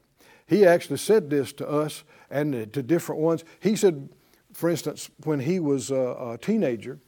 he 0.48 0.66
actually 0.66 0.98
said 0.98 1.30
this 1.30 1.52
to 1.52 1.68
us 1.68 2.02
and 2.28 2.72
to 2.72 2.82
different 2.82 3.20
ones. 3.20 3.44
He 3.60 3.76
said, 3.76 4.08
for 4.52 4.68
instance, 4.68 5.10
when 5.22 5.38
he 5.38 5.60
was 5.60 5.92
a, 5.92 6.32
a 6.32 6.38
teenager, 6.42 6.98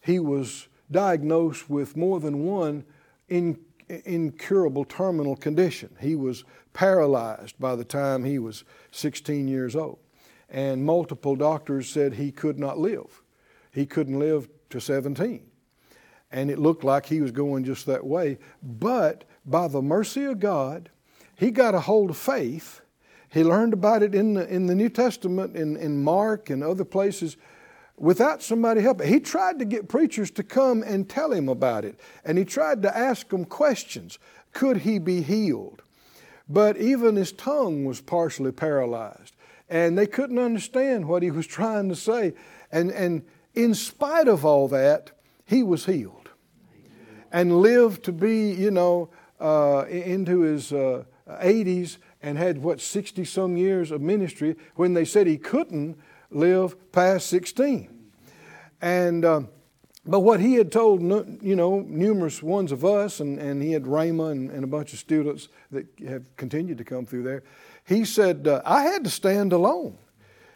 he 0.00 0.20
was 0.20 0.67
diagnosed 0.90 1.68
with 1.68 1.96
more 1.96 2.20
than 2.20 2.44
one 2.44 2.84
in, 3.28 3.58
incurable 3.88 4.84
terminal 4.84 5.36
condition. 5.36 5.94
He 6.00 6.14
was 6.14 6.44
paralyzed 6.72 7.58
by 7.58 7.76
the 7.76 7.84
time 7.84 8.24
he 8.24 8.38
was 8.38 8.64
16 8.90 9.48
years 9.48 9.74
old. 9.74 9.98
And 10.48 10.84
multiple 10.84 11.36
doctors 11.36 11.90
said 11.90 12.14
he 12.14 12.32
could 12.32 12.58
not 12.58 12.78
live. 12.78 13.22
He 13.70 13.86
couldn't 13.86 14.18
live 14.18 14.48
to 14.70 14.80
17. 14.80 15.44
And 16.30 16.50
it 16.50 16.58
looked 16.58 16.84
like 16.84 17.06
he 17.06 17.20
was 17.20 17.32
going 17.32 17.64
just 17.64 17.86
that 17.86 18.04
way. 18.04 18.38
But 18.62 19.24
by 19.44 19.68
the 19.68 19.82
mercy 19.82 20.24
of 20.24 20.40
God, 20.40 20.90
he 21.34 21.50
got 21.50 21.74
a 21.74 21.80
hold 21.80 22.10
of 22.10 22.16
faith. 22.16 22.80
He 23.30 23.44
learned 23.44 23.72
about 23.72 24.02
it 24.02 24.14
in 24.14 24.34
the, 24.34 24.48
in 24.48 24.66
the 24.66 24.74
New 24.74 24.88
Testament, 24.88 25.56
in, 25.56 25.76
in 25.76 26.02
Mark 26.02 26.50
and 26.50 26.62
other 26.62 26.84
places 26.84 27.36
without 28.00 28.42
somebody 28.42 28.80
helping. 28.80 29.08
He 29.08 29.20
tried 29.20 29.58
to 29.58 29.64
get 29.64 29.88
preachers 29.88 30.30
to 30.32 30.42
come 30.42 30.82
and 30.82 31.08
tell 31.08 31.32
him 31.32 31.48
about 31.48 31.84
it, 31.84 31.98
and 32.24 32.38
he 32.38 32.44
tried 32.44 32.82
to 32.82 32.96
ask 32.96 33.28
them 33.28 33.44
questions. 33.44 34.18
Could 34.52 34.78
he 34.78 34.98
be 34.98 35.22
healed? 35.22 35.82
But 36.48 36.78
even 36.78 37.16
his 37.16 37.32
tongue 37.32 37.84
was 37.84 38.00
partially 38.00 38.52
paralyzed, 38.52 39.34
and 39.68 39.98
they 39.98 40.06
couldn't 40.06 40.38
understand 40.38 41.06
what 41.06 41.22
he 41.22 41.30
was 41.30 41.46
trying 41.58 41.88
to 41.88 41.96
say. 41.96 42.34
And, 42.72 42.90
and 42.90 43.22
in 43.54 43.74
spite 43.74 44.28
of 44.28 44.44
all 44.44 44.68
that, 44.68 45.10
he 45.44 45.62
was 45.62 45.86
healed 45.86 46.30
and 47.32 47.60
lived 47.60 48.04
to 48.04 48.12
be, 48.12 48.52
you 48.52 48.70
know, 48.70 49.10
uh, 49.40 49.84
into 49.88 50.40
his 50.40 50.72
uh, 50.72 51.04
80s 51.28 51.98
and 52.22 52.36
had, 52.38 52.58
what, 52.58 52.80
60 52.80 53.24
some 53.24 53.56
years 53.56 53.90
of 53.90 54.00
ministry 54.00 54.56
when 54.74 54.94
they 54.94 55.04
said 55.04 55.26
he 55.26 55.38
couldn't 55.38 55.98
live 56.30 56.92
past 56.92 57.28
16. 57.28 57.88
And, 58.80 59.24
uh, 59.24 59.42
but 60.06 60.20
what 60.20 60.40
he 60.40 60.54
had 60.54 60.72
told, 60.72 61.02
you 61.42 61.56
know, 61.56 61.80
numerous 61.80 62.42
ones 62.42 62.72
of 62.72 62.84
us, 62.84 63.20
and, 63.20 63.38
and 63.38 63.62
he 63.62 63.72
had 63.72 63.84
Rhema 63.84 64.32
and, 64.32 64.50
and 64.50 64.64
a 64.64 64.66
bunch 64.66 64.92
of 64.92 64.98
students 64.98 65.48
that 65.70 65.86
have 66.06 66.34
continued 66.36 66.78
to 66.78 66.84
come 66.84 67.04
through 67.04 67.24
there, 67.24 67.42
he 67.84 68.04
said, 68.04 68.46
uh, 68.46 68.62
I 68.64 68.82
had 68.82 69.04
to 69.04 69.10
stand 69.10 69.52
alone. 69.52 69.98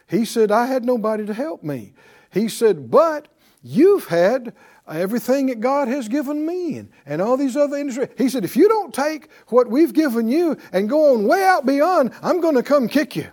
He 0.07 0.25
said, 0.25 0.51
I 0.51 0.67
had 0.67 0.85
nobody 0.85 1.25
to 1.25 1.33
help 1.33 1.63
me. 1.63 1.93
He 2.31 2.47
said, 2.47 2.89
but 2.89 3.27
you've 3.61 4.07
had 4.07 4.53
everything 4.87 5.47
that 5.47 5.59
God 5.59 5.87
has 5.87 6.07
given 6.07 6.45
me 6.45 6.77
and, 6.77 6.91
and 7.05 7.21
all 7.21 7.37
these 7.37 7.55
other 7.55 7.77
industries. 7.77 8.09
He 8.17 8.29
said, 8.29 8.43
if 8.43 8.55
you 8.55 8.67
don't 8.67 8.93
take 8.93 9.29
what 9.47 9.69
we've 9.69 9.93
given 9.93 10.27
you 10.27 10.57
and 10.71 10.89
go 10.89 11.13
on 11.13 11.25
way 11.25 11.43
out 11.43 11.65
beyond, 11.65 12.11
I'm 12.21 12.41
going 12.41 12.55
to 12.55 12.63
come 12.63 12.87
kick 12.87 13.15
you. 13.15 13.27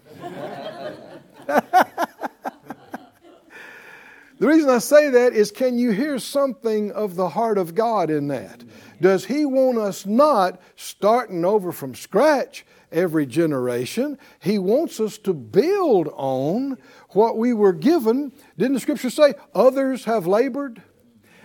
The 4.40 4.46
reason 4.46 4.70
I 4.70 4.78
say 4.78 5.10
that 5.10 5.34
is 5.34 5.50
can 5.50 5.76
you 5.76 5.90
hear 5.90 6.18
something 6.18 6.90
of 6.92 7.14
the 7.14 7.28
heart 7.28 7.58
of 7.58 7.74
God 7.74 8.08
in 8.08 8.28
that? 8.28 8.64
Does 8.98 9.26
He 9.26 9.44
want 9.44 9.76
us 9.76 10.06
not 10.06 10.58
starting 10.76 11.44
over 11.44 11.72
from 11.72 11.94
scratch 11.94 12.64
every 12.90 13.26
generation? 13.26 14.16
He 14.38 14.58
wants 14.58 14.98
us 14.98 15.18
to 15.18 15.34
build 15.34 16.08
on 16.14 16.78
what 17.10 17.36
we 17.36 17.52
were 17.52 17.74
given. 17.74 18.32
Didn't 18.56 18.72
the 18.72 18.80
scripture 18.80 19.10
say, 19.10 19.34
others 19.54 20.06
have 20.06 20.26
labored 20.26 20.82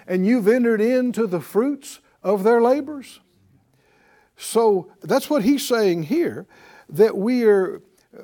and 0.07 0.25
you've 0.25 0.47
entered 0.47 0.79
into 0.79 1.27
the 1.27 1.41
fruits 1.41 1.99
of 2.23 2.43
their 2.43 2.61
labors? 2.61 3.19
So 4.37 4.89
that's 5.01 5.29
what 5.29 5.43
he's 5.43 5.67
saying 5.67 6.03
here 6.03 6.47
that 6.87 7.17
we 7.17 7.43
are 7.43 7.81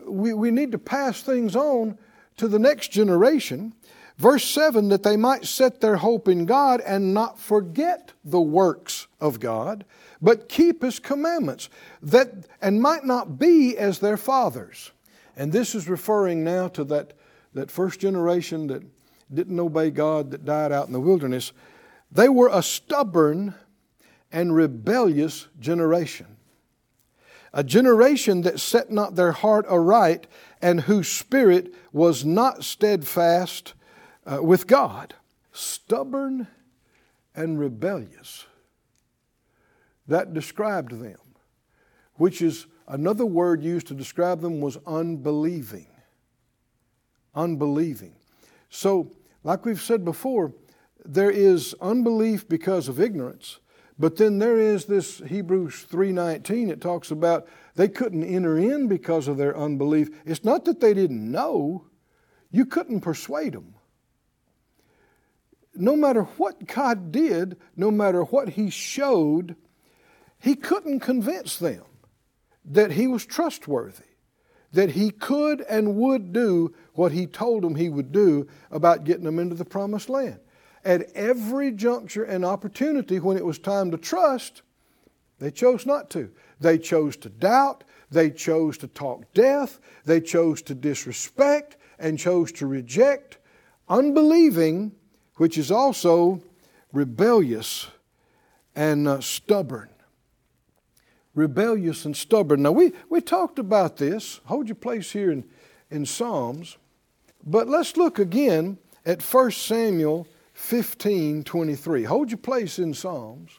we, 0.07 0.33
we 0.33 0.49
need 0.49 0.71
to 0.71 0.77
pass 0.77 1.21
things 1.21 1.57
on 1.57 1.97
to 2.37 2.47
the 2.47 2.59
next 2.59 2.93
generation 2.93 3.73
Verse 4.21 4.45
7 4.45 4.89
that 4.89 5.01
they 5.01 5.17
might 5.17 5.47
set 5.47 5.81
their 5.81 5.95
hope 5.95 6.27
in 6.27 6.45
God 6.45 6.79
and 6.81 7.11
not 7.11 7.39
forget 7.39 8.11
the 8.23 8.39
works 8.39 9.07
of 9.19 9.39
God, 9.39 9.83
but 10.21 10.47
keep 10.47 10.83
his 10.83 10.99
commandments, 10.99 11.69
that 12.03 12.45
and 12.61 12.79
might 12.79 13.03
not 13.03 13.39
be 13.39 13.75
as 13.75 13.97
their 13.97 14.17
fathers. 14.17 14.91
And 15.35 15.51
this 15.51 15.73
is 15.73 15.89
referring 15.89 16.43
now 16.43 16.67
to 16.67 16.83
that, 16.83 17.13
that 17.55 17.71
first 17.71 17.99
generation 17.99 18.67
that 18.67 18.83
didn't 19.33 19.59
obey 19.59 19.89
God 19.89 20.29
that 20.29 20.45
died 20.45 20.71
out 20.71 20.85
in 20.85 20.93
the 20.93 20.99
wilderness. 20.99 21.51
They 22.11 22.29
were 22.29 22.51
a 22.53 22.61
stubborn 22.61 23.55
and 24.31 24.53
rebellious 24.53 25.47
generation. 25.59 26.27
A 27.53 27.63
generation 27.63 28.43
that 28.43 28.59
set 28.59 28.91
not 28.91 29.15
their 29.15 29.31
heart 29.31 29.65
aright 29.67 30.27
and 30.61 30.81
whose 30.81 31.07
spirit 31.07 31.73
was 31.91 32.23
not 32.23 32.63
steadfast 32.63 33.73
uh, 34.25 34.41
with 34.41 34.67
God. 34.67 35.15
Stubborn 35.51 36.47
and 37.35 37.59
rebellious. 37.59 38.45
That 40.07 40.33
described 40.33 40.91
them, 40.91 41.19
which 42.15 42.41
is 42.41 42.67
another 42.87 43.25
word 43.25 43.63
used 43.63 43.87
to 43.87 43.93
describe 43.93 44.41
them 44.41 44.59
was 44.61 44.77
unbelieving. 44.85 45.87
Unbelieving. 47.35 48.15
So, 48.69 49.11
like 49.43 49.65
we've 49.65 49.81
said 49.81 50.03
before, 50.03 50.53
there 51.03 51.31
is 51.31 51.75
unbelief 51.81 52.47
because 52.47 52.87
of 52.87 52.99
ignorance, 52.99 53.59
but 53.97 54.17
then 54.17 54.39
there 54.39 54.57
is 54.57 54.85
this 54.85 55.19
Hebrews 55.19 55.85
3:19 55.89 56.69
it 56.69 56.81
talks 56.81 57.11
about 57.11 57.47
they 57.75 57.87
couldn't 57.87 58.23
enter 58.23 58.57
in 58.57 58.87
because 58.87 59.27
of 59.27 59.37
their 59.37 59.57
unbelief. 59.57 60.09
It's 60.25 60.43
not 60.43 60.65
that 60.65 60.79
they 60.79 60.93
didn't 60.93 61.31
know, 61.31 61.85
you 62.51 62.65
couldn't 62.65 63.01
persuade 63.01 63.53
them 63.53 63.75
no 65.75 65.95
matter 65.95 66.23
what 66.23 66.67
God 66.67 67.11
did, 67.11 67.57
no 67.75 67.91
matter 67.91 68.23
what 68.23 68.49
He 68.49 68.69
showed, 68.69 69.55
He 70.39 70.55
couldn't 70.55 70.99
convince 70.99 71.57
them 71.57 71.83
that 72.65 72.91
He 72.91 73.07
was 73.07 73.25
trustworthy, 73.25 74.03
that 74.73 74.91
He 74.91 75.11
could 75.11 75.61
and 75.61 75.95
would 75.95 76.33
do 76.33 76.73
what 76.93 77.11
He 77.11 77.25
told 77.27 77.63
them 77.63 77.75
He 77.75 77.89
would 77.89 78.11
do 78.11 78.47
about 78.69 79.03
getting 79.03 79.25
them 79.25 79.39
into 79.39 79.55
the 79.55 79.65
promised 79.65 80.09
land. 80.09 80.39
At 80.83 81.11
every 81.13 81.71
juncture 81.71 82.23
and 82.23 82.43
opportunity 82.43 83.19
when 83.19 83.37
it 83.37 83.45
was 83.45 83.59
time 83.59 83.91
to 83.91 83.97
trust, 83.97 84.63
they 85.39 85.51
chose 85.51 85.85
not 85.85 86.09
to. 86.11 86.31
They 86.59 86.77
chose 86.77 87.17
to 87.17 87.29
doubt, 87.29 87.83
they 88.09 88.29
chose 88.29 88.77
to 88.79 88.87
talk 88.87 89.33
death, 89.33 89.79
they 90.05 90.21
chose 90.21 90.61
to 90.63 90.75
disrespect, 90.75 91.77
and 91.97 92.19
chose 92.19 92.51
to 92.53 92.67
reject, 92.67 93.37
unbelieving 93.87 94.91
which 95.41 95.57
is 95.57 95.71
also 95.71 96.39
rebellious 96.93 97.87
and 98.75 99.07
uh, 99.07 99.19
stubborn. 99.19 99.89
Rebellious 101.33 102.05
and 102.05 102.15
stubborn. 102.15 102.61
Now, 102.61 102.73
we, 102.73 102.93
we 103.09 103.21
talked 103.21 103.57
about 103.57 103.97
this. 103.97 104.39
Hold 104.45 104.67
your 104.67 104.75
place 104.75 105.09
here 105.09 105.31
in, 105.31 105.43
in 105.89 106.05
Psalms. 106.05 106.77
But 107.43 107.67
let's 107.67 107.97
look 107.97 108.19
again 108.19 108.77
at 109.03 109.23
1 109.23 109.49
Samuel 109.49 110.27
15 110.53 111.43
23. 111.43 112.03
Hold 112.03 112.29
your 112.29 112.37
place 112.37 112.77
in 112.77 112.93
Psalms. 112.93 113.49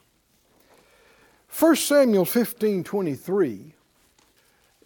1 1.59 1.75
Samuel 1.75 2.25
15 2.25 2.85
23 2.85 3.75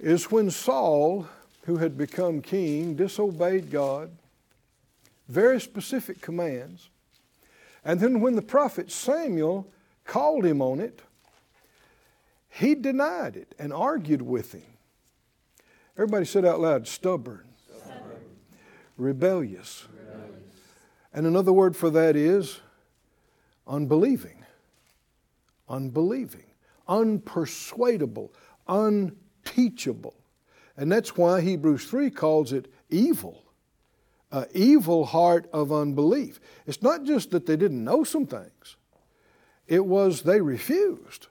is 0.01 0.31
when 0.31 0.51
Saul, 0.51 1.27
who 1.67 1.77
had 1.77 1.99
become 1.99 2.41
king, 2.41 2.97
disobeyed 2.97 3.71
God 3.71 4.11
very 5.29 5.61
specific 5.61 6.21
commands. 6.21 6.89
And 7.85 8.01
then 8.01 8.21
when 8.21 8.35
the 8.35 8.43
prophet 8.43 8.91
Samuel 8.91 9.69
called 10.05 10.45
him 10.45 10.61
on 10.61 10.81
it, 10.81 11.03
he 12.49 12.75
denied 12.75 13.37
it 13.37 13.55
and 13.59 13.73
argued 13.73 14.23
with 14.23 14.53
him. 14.53 14.63
Everybody 15.97 16.25
said 16.25 16.45
out 16.45 16.61
loud, 16.61 16.87
stubborn, 16.87 17.45
stubborn. 17.69 18.21
Rebellious. 18.97 19.87
rebellious. 19.93 20.45
And 21.13 21.27
another 21.27 21.53
word 21.53 21.77
for 21.77 21.91
that 21.91 22.17
is 22.17 22.61
unbelieving. 23.67 24.45
Unbelieving. 25.69 26.45
Unpersuadable. 26.89 28.31
Unteachable. 28.69 30.15
And 30.77 30.93
that's 30.93 31.17
why 31.17 31.41
Hebrews 31.41 31.87
3 31.87 32.11
calls 32.11 32.53
it 32.53 32.73
evil 32.91 33.46
an 34.37 34.47
evil 34.53 35.07
heart 35.07 35.49
of 35.53 35.73
unbelief. 35.73 36.41
It's 36.67 36.83
not 36.83 37.05
just 37.05 37.31
that 37.31 37.47
they 37.47 37.57
didn't 37.57 37.83
know 37.83 38.05
some 38.05 38.27
things, 38.27 38.77
it 39.67 39.85
was 39.85 40.23
they 40.23 40.41
refused 40.41 41.29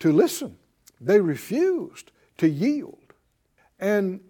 to 0.00 0.12
listen, 0.12 0.58
they 1.00 1.20
refused 1.20 2.12
to 2.38 2.48
yield. 2.48 2.98
And 3.80 4.20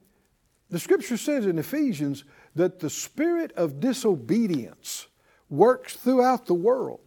the 0.70 0.78
scripture 0.78 1.16
says 1.16 1.44
in 1.44 1.58
Ephesians 1.58 2.24
that 2.54 2.78
the 2.78 2.88
spirit 2.88 3.52
of 3.52 3.80
disobedience 3.80 5.08
works 5.50 5.96
throughout 5.96 6.46
the 6.46 6.54
world. 6.54 7.00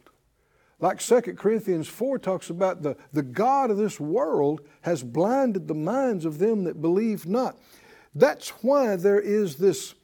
Like 0.80 1.00
2 1.00 1.22
Corinthians 1.36 1.88
4 1.88 2.20
talks 2.20 2.50
about 2.50 2.84
the, 2.84 2.98
the 3.14 3.24
God 3.24 3.72
of 3.72 3.78
this 3.78 4.00
world 4.00 4.62
has 4.82 5.02
blinded 5.02 5.68
the 5.68 5.74
minds 5.74 6.26
of 6.26 6.38
them 6.38 6.66
that 6.66 6.82
believe 6.82 7.26
not. 7.26 7.58
That's 8.14 8.50
why 8.62 8.96
there 8.96 9.20
is 9.20 9.56
this 9.56 9.96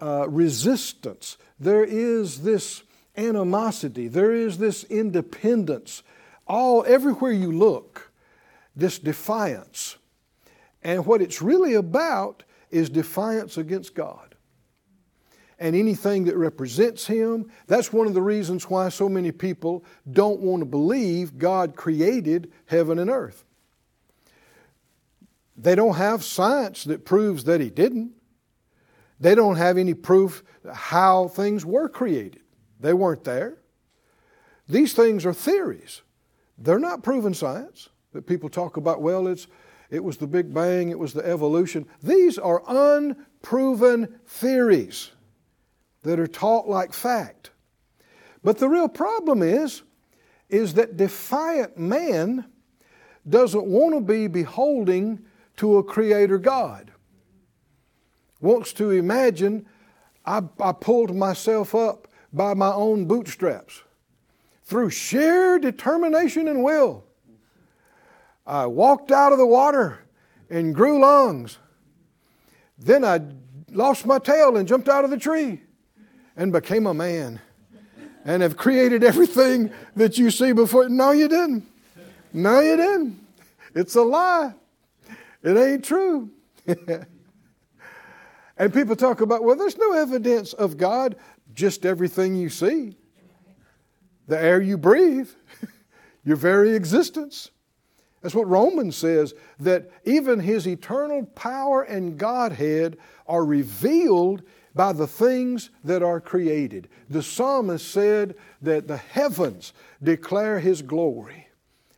uh, 0.00 0.28
resistance, 0.28 1.38
there 1.58 1.84
is 1.84 2.42
this 2.42 2.82
animosity, 3.16 4.08
there 4.08 4.32
is 4.32 4.58
this 4.58 4.84
independence, 4.84 6.02
all 6.46 6.84
everywhere 6.86 7.32
you 7.32 7.50
look, 7.50 8.12
this 8.74 8.98
defiance. 8.98 9.96
And 10.82 11.06
what 11.06 11.22
it's 11.22 11.42
really 11.42 11.74
about 11.74 12.44
is 12.70 12.90
defiance 12.90 13.56
against 13.56 13.94
God 13.94 14.36
and 15.58 15.74
anything 15.74 16.24
that 16.24 16.36
represents 16.36 17.06
Him. 17.06 17.50
That's 17.66 17.92
one 17.92 18.06
of 18.06 18.14
the 18.14 18.22
reasons 18.22 18.68
why 18.68 18.90
so 18.90 19.08
many 19.08 19.32
people 19.32 19.84
don't 20.10 20.40
want 20.40 20.60
to 20.60 20.66
believe 20.66 21.38
God 21.38 21.76
created 21.76 22.52
heaven 22.66 22.98
and 22.98 23.10
earth. 23.10 23.44
They 25.56 25.74
don't 25.74 25.96
have 25.96 26.22
science 26.22 26.84
that 26.84 27.04
proves 27.04 27.44
that 27.44 27.60
He 27.60 27.70
didn't. 27.70 28.12
They 29.18 29.34
don't 29.34 29.56
have 29.56 29.78
any 29.78 29.94
proof 29.94 30.42
how 30.72 31.28
things 31.28 31.64
were 31.64 31.88
created. 31.88 32.42
They 32.80 32.92
weren't 32.92 33.24
there. 33.24 33.58
These 34.68 34.94
things 34.94 35.24
are 35.24 35.32
theories. 35.32 36.02
They're 36.58 36.78
not 36.78 37.02
proven 37.02 37.34
science 37.34 37.88
that 38.12 38.26
people 38.26 38.48
talk 38.48 38.76
about, 38.76 39.00
well, 39.00 39.26
it's, 39.26 39.46
it 39.90 40.02
was 40.02 40.16
the 40.16 40.26
Big 40.26 40.52
Bang, 40.52 40.90
it 40.90 40.98
was 40.98 41.12
the 41.12 41.26
evolution. 41.26 41.86
These 42.02 42.38
are 42.38 42.62
unproven 42.66 44.18
theories 44.26 45.12
that 46.02 46.18
are 46.18 46.26
taught 46.26 46.68
like 46.68 46.92
fact. 46.92 47.50
But 48.42 48.58
the 48.58 48.68
real 48.68 48.88
problem 48.88 49.42
is, 49.42 49.82
is 50.48 50.74
that 50.74 50.96
defiant 50.96 51.78
man 51.78 52.46
doesn't 53.28 53.66
want 53.66 53.94
to 53.94 54.00
be 54.00 54.28
beholding 54.28 55.24
to 55.56 55.78
a 55.78 55.84
creator 55.84 56.38
God 56.38 56.92
wants 58.40 58.72
to 58.74 58.90
imagine 58.90 59.66
I, 60.24 60.42
I 60.60 60.72
pulled 60.72 61.14
myself 61.14 61.74
up 61.74 62.08
by 62.32 62.54
my 62.54 62.72
own 62.72 63.06
bootstraps 63.06 63.82
through 64.64 64.90
sheer 64.90 65.58
determination 65.58 66.48
and 66.48 66.62
will. 66.62 67.04
I 68.46 68.66
walked 68.66 69.10
out 69.10 69.32
of 69.32 69.38
the 69.38 69.46
water 69.46 70.00
and 70.50 70.74
grew 70.74 71.00
lungs. 71.00 71.58
Then 72.78 73.04
I 73.04 73.20
lost 73.70 74.06
my 74.06 74.18
tail 74.18 74.56
and 74.56 74.68
jumped 74.68 74.88
out 74.88 75.04
of 75.04 75.10
the 75.10 75.18
tree 75.18 75.62
and 76.36 76.52
became 76.52 76.86
a 76.86 76.94
man 76.94 77.40
and 78.24 78.42
have 78.42 78.56
created 78.56 79.04
everything 79.04 79.70
that 79.94 80.18
you 80.18 80.30
see 80.30 80.52
before. 80.52 80.88
No, 80.88 81.12
you 81.12 81.28
didn't. 81.28 81.64
No, 82.32 82.60
you 82.60 82.76
didn't. 82.76 83.24
It's 83.74 83.94
a 83.94 84.02
lie. 84.02 84.52
It 85.42 85.56
ain't 85.56 85.84
true. 85.84 86.30
And 88.56 88.72
people 88.72 88.96
talk 88.96 89.20
about, 89.20 89.44
well, 89.44 89.56
there's 89.56 89.76
no 89.76 89.92
evidence 89.92 90.52
of 90.52 90.76
God, 90.76 91.16
just 91.54 91.84
everything 91.84 92.34
you 92.34 92.48
see. 92.48 92.96
The 94.28 94.40
air 94.40 94.60
you 94.60 94.78
breathe, 94.78 95.28
your 96.24 96.36
very 96.36 96.74
existence. 96.74 97.50
That's 98.22 98.34
what 98.34 98.48
Romans 98.48 98.96
says, 98.96 99.34
that 99.60 99.90
even 100.04 100.40
his 100.40 100.66
eternal 100.66 101.24
power 101.24 101.82
and 101.82 102.18
Godhead 102.18 102.96
are 103.26 103.44
revealed 103.44 104.42
by 104.74 104.92
the 104.92 105.06
things 105.06 105.70
that 105.84 106.02
are 106.02 106.20
created. 106.20 106.88
The 107.08 107.22
psalmist 107.22 107.88
said 107.88 108.34
that 108.62 108.88
the 108.88 108.96
heavens 108.96 109.72
declare 110.02 110.58
his 110.58 110.82
glory. 110.82 111.46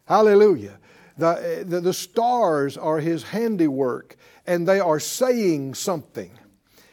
Hallelujah. 0.07 0.79
The, 1.17 1.65
the, 1.67 1.81
the 1.81 1.93
stars 1.93 2.77
are 2.77 3.01
his 3.01 3.23
handiwork, 3.25 4.17
and 4.47 4.67
they 4.67 4.81
are 4.81 5.01
saying 5.01 5.75
something. 5.75 6.31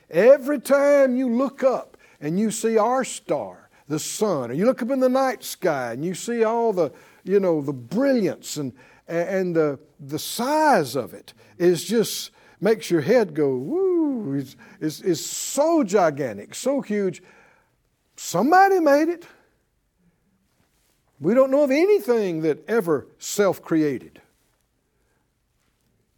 Every 0.09 0.59
time 0.59 1.15
you 1.15 1.29
look 1.29 1.63
up 1.63 1.97
and 2.21 2.39
you 2.39 2.51
see 2.51 2.77
our 2.77 3.03
star, 3.03 3.69
the 3.87 3.99
sun, 3.99 4.51
or 4.51 4.53
you 4.53 4.65
look 4.65 4.81
up 4.81 4.91
in 4.91 4.99
the 4.99 5.09
night 5.09 5.43
sky 5.43 5.93
and 5.93 6.03
you 6.03 6.13
see 6.13 6.43
all 6.43 6.73
the, 6.73 6.91
you 7.23 7.39
know, 7.39 7.61
the 7.61 7.73
brilliance 7.73 8.57
and, 8.57 8.73
and 9.07 9.55
the, 9.55 9.79
the 9.99 10.19
size 10.19 10.95
of 10.95 11.13
it 11.13 11.33
is 11.57 11.83
just 11.83 12.31
makes 12.59 12.89
your 12.89 13.01
head 13.01 13.33
go, 13.33 13.55
woo, 13.55 14.35
it's, 14.35 14.55
it's, 14.79 15.01
it's 15.01 15.21
so 15.21 15.83
gigantic, 15.83 16.55
so 16.55 16.81
huge. 16.81 17.21
Somebody 18.15 18.79
made 18.79 19.09
it. 19.09 19.25
We 21.19 21.33
don't 21.33 21.51
know 21.51 21.63
of 21.63 21.71
anything 21.71 22.41
that 22.41 22.67
ever 22.67 23.07
self 23.19 23.61
created. 23.61 24.21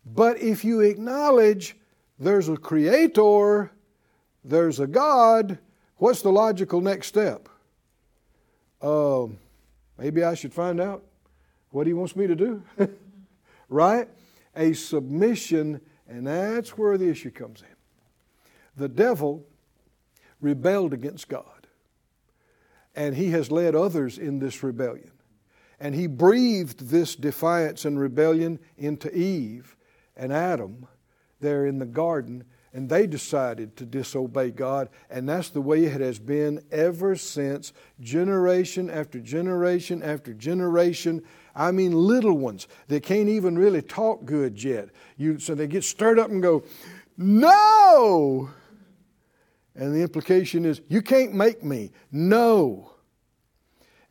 But 0.05 0.39
if 0.41 0.63
you 0.63 0.81
acknowledge 0.81 1.75
there's 2.17 2.49
a 2.49 2.57
creator, 2.57 3.71
there's 4.49 4.79
a 4.79 4.87
God, 4.87 5.59
what's 5.97 6.21
the 6.21 6.31
logical 6.31 6.81
next 6.81 7.07
step? 7.07 7.49
Uh, 8.81 9.27
maybe 9.97 10.23
I 10.23 10.33
should 10.35 10.53
find 10.53 10.79
out 10.79 11.03
what 11.71 11.87
he 11.87 11.93
wants 11.93 12.15
me 12.15 12.27
to 12.27 12.35
do. 12.35 12.63
right? 13.69 14.07
A 14.55 14.73
submission, 14.73 15.81
and 16.07 16.25
that's 16.25 16.77
where 16.77 16.97
the 16.97 17.09
issue 17.09 17.31
comes 17.31 17.61
in. 17.61 17.75
The 18.75 18.89
devil 18.89 19.45
rebelled 20.39 20.93
against 20.93 21.27
God 21.27 21.57
and 22.97 23.15
he 23.15 23.29
has 23.29 23.51
led 23.51 23.75
others 23.75 24.17
in 24.17 24.39
this 24.39 24.63
rebellion. 24.63 25.11
And 25.79 25.93
he 25.93 26.07
breathed 26.07 26.89
this 26.89 27.15
defiance 27.15 27.85
and 27.85 27.99
rebellion 27.99 28.59
into 28.75 29.15
Eve 29.15 29.77
and 30.17 30.33
Adam 30.33 30.87
there 31.39 31.67
in 31.67 31.77
the 31.77 31.85
garden, 31.85 32.43
and 32.77 32.87
they 32.87 33.07
decided 33.07 33.75
to 33.75 33.87
disobey 33.87 34.51
God. 34.51 34.89
And 35.09 35.27
that's 35.27 35.49
the 35.49 35.61
way 35.61 35.85
it 35.85 35.99
has 35.99 36.19
been 36.19 36.63
ever 36.71 37.15
since, 37.15 37.73
generation 37.99 38.87
after 38.87 39.19
generation 39.19 40.03
after 40.03 40.31
generation. 40.31 41.23
I 41.55 41.71
mean, 41.71 41.91
little 41.91 42.37
ones 42.37 42.67
that 42.87 43.01
can't 43.01 43.29
even 43.29 43.57
really 43.57 43.81
talk 43.81 44.25
good 44.25 44.63
yet. 44.63 44.89
You, 45.17 45.39
so 45.39 45.55
they 45.55 45.65
get 45.65 45.85
stirred 45.85 46.19
up 46.19 46.29
and 46.29 46.39
go, 46.39 46.65
No! 47.17 48.51
And 49.73 49.95
the 49.95 50.03
implication 50.03 50.63
is, 50.63 50.79
you 50.87 51.01
can't 51.01 51.33
make 51.33 51.63
me. 51.63 51.91
No. 52.11 52.91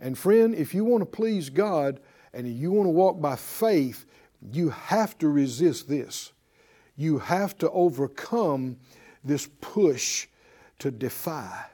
And 0.00 0.18
friend, 0.18 0.56
if 0.56 0.74
you 0.74 0.84
want 0.84 1.02
to 1.02 1.06
please 1.06 1.50
God 1.50 2.00
and 2.34 2.48
you 2.48 2.72
want 2.72 2.86
to 2.86 2.90
walk 2.90 3.20
by 3.20 3.36
faith, 3.36 4.06
you 4.50 4.70
have 4.70 5.16
to 5.18 5.28
resist 5.28 5.88
this. 5.88 6.32
You 6.96 7.18
have 7.18 7.56
to 7.58 7.70
overcome 7.70 8.78
this 9.22 9.48
push 9.60 10.26
to 10.78 10.90
defy, 10.90 11.66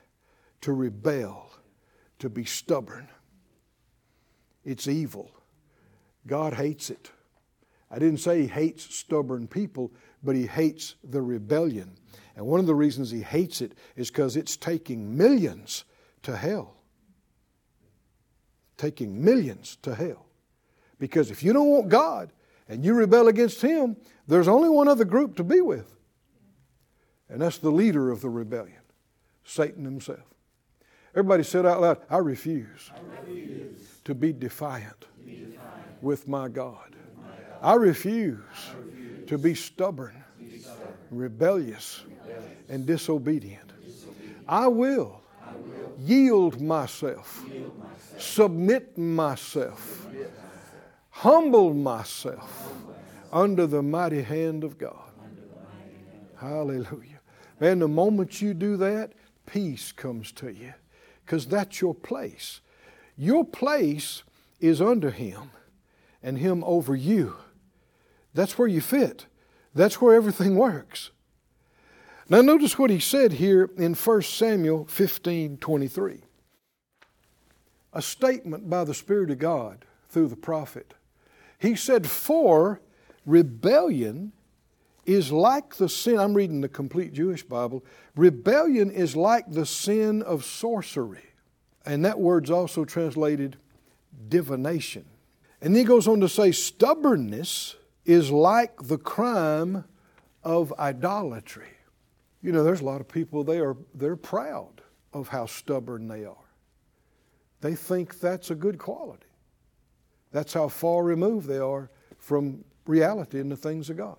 to 0.63 0.73
rebel, 0.73 1.51
to 2.19 2.29
be 2.29 2.45
stubborn. 2.45 3.09
It's 4.65 4.87
evil. 4.87 5.31
God 6.27 6.55
hates 6.55 6.91
it. 6.91 7.11
I 7.91 7.99
didn't 7.99 8.19
say 8.19 8.43
He 8.43 8.47
hates 8.47 8.95
stubborn 8.95 9.47
people, 9.47 9.93
but 10.23 10.37
He 10.37 10.47
hates 10.47 10.95
the 11.05 11.21
rebellion. 11.21 11.97
And 12.37 12.47
one 12.47 12.61
of 12.61 12.67
the 12.67 12.75
reasons 12.75 13.11
he 13.11 13.21
hates 13.21 13.61
it 13.61 13.73
is 13.97 14.11
because 14.11 14.37
it's 14.37 14.57
taking 14.57 15.17
millions 15.17 15.85
to 16.23 16.37
hell. 16.37 16.77
Taking 18.77 19.23
millions 19.23 19.77
to 19.83 19.95
hell. 19.95 20.27
Because 20.99 21.31
if 21.31 21.43
you 21.43 21.53
don't 21.53 21.69
want 21.69 21.89
God 21.89 22.33
and 22.73 22.85
you 22.85 22.95
rebel 22.95 23.29
against 23.29 23.61
Him, 23.61 23.97
there's 24.27 24.49
only 24.49 24.69
one 24.69 24.89
other 24.89 25.05
group 25.05 25.37
to 25.37 25.45
be 25.45 25.61
with. 25.61 25.95
And 27.29 27.41
that's 27.41 27.59
the 27.59 27.71
leader 27.71 28.11
of 28.11 28.21
the 28.21 28.29
rebellion 28.29 28.81
Satan 29.45 29.85
himself. 29.85 30.21
Everybody 31.15 31.43
said 31.43 31.67
out 31.67 31.81
loud, 31.81 31.99
I 32.09 32.19
refuse, 32.19 32.91
I 32.95 33.21
refuse 33.21 34.01
to, 34.05 34.15
be 34.15 34.33
defiant, 34.33 35.07
be 35.25 35.37
defiant 35.37 36.03
with 36.03 36.27
my 36.27 36.43
my 36.43 36.49
God. 36.49 36.97
I, 37.61 37.75
refuse 37.75 38.41
I 38.71 38.79
refuse 38.79 39.29
to 39.29 39.39
be 39.39 39.55
stubborn, 39.55 40.15
to 40.39 40.45
be 40.45 40.59
stubborn 40.59 40.89
rebellious, 41.11 42.03
and 42.69 42.87
disobedient. 42.87 43.73
I 44.49 44.67
will, 44.67 45.23
yield, 45.99 46.61
myself, 46.61 47.45
submit 48.19 48.97
myself, 48.97 50.07
humble 51.13 51.73
myself 51.73 52.75
under 53.33 53.67
the 53.67 53.83
mighty 53.83 54.23
hand 54.23 54.65
of 54.65 54.77
God. 54.77 55.11
Hallelujah. 56.37 57.21
Man, 57.61 57.79
the 57.79 57.89
moment 57.89 58.43
you 58.43 58.53
do 58.53 58.77
that, 58.79 59.13
peace 59.47 59.93
comes 59.93 60.33
to 60.33 60.51
you 60.51 60.75
because 61.25 61.47
that's 61.47 61.81
your 61.81 61.95
place. 61.95 62.61
Your 63.17 63.45
place 63.45 64.25
is 64.61 64.83
under 64.83 65.11
Him 65.11 65.51
and 66.23 66.39
Him 66.39 66.65
over 66.65 66.97
you. 66.97 67.37
That's 68.35 68.59
where 68.59 68.69
you 68.69 68.81
fit. 68.81 69.27
That's 69.75 70.01
where 70.01 70.15
everything 70.15 70.57
works. 70.57 71.11
Now, 72.29 72.41
notice 72.41 72.79
what 72.79 72.91
he 72.91 72.99
said 72.99 73.35
here 73.35 73.71
in 73.77 73.95
1 73.95 74.23
Samuel 74.23 74.87
15 74.87 75.59
23. 75.59 76.21
A 77.93 78.03
statement 78.03 78.71
by 78.71 78.85
the 78.85 78.95
Spirit 78.95 79.31
of 79.31 79.39
God 79.39 79.85
through 80.09 80.29
the 80.29 80.37
prophet. 80.37 80.95
He 81.63 81.77
said, 81.77 82.09
For 82.09 82.81
rebellion 83.25 84.33
is 85.07 85.31
like 85.31 85.77
the 85.77 85.89
sin, 85.89 86.19
I'm 86.19 86.35
reading 86.35 86.61
the 86.61 86.69
complete 86.69 87.13
Jewish 87.13 87.45
Bible, 87.45 87.85
rebellion 88.17 88.91
is 88.91 89.15
like 89.15 89.49
the 89.49 89.65
sin 89.65 90.23
of 90.23 90.45
sorcery. 90.45 91.23
And 91.87 92.05
that 92.05 92.19
word's 92.19 92.51
also 92.51 92.85
translated 92.85 93.59
divination. 94.29 95.05
And 95.61 95.73
then 95.73 95.83
he 95.83 95.87
goes 95.87 96.09
on 96.09 96.19
to 96.19 96.29
say, 96.29 96.51
stubbornness 96.51 97.77
is 98.05 98.33
like 98.33 98.89
the 98.89 98.99
crime 98.99 99.85
of 100.43 100.75
idolatry. 100.81 101.77
You 102.43 102.51
know, 102.51 102.65
there's 102.65 102.81
a 102.81 102.85
lot 102.85 103.01
of 103.01 103.07
people, 103.07 103.45
they 103.45 103.61
are, 103.61 103.77
they're 103.95 104.17
proud 104.17 104.83
of 105.13 105.29
how 105.29 105.47
stubborn 105.47 106.09
they 106.09 106.25
are. 106.25 106.35
They 107.61 107.77
think 107.77 108.19
that's 108.19 108.51
a 108.51 108.57
good 108.57 108.79
quality. 108.79 109.27
That's 110.33 110.55
how 110.55 110.69
far 110.69 111.05
removed 111.05 111.47
they 111.47 111.59
are 111.59 111.91
from 112.19 112.65
reality 112.87 113.39
and 113.39 113.51
the 113.51 113.57
things 113.57 113.91
of 113.91 113.97
God. 113.97 114.17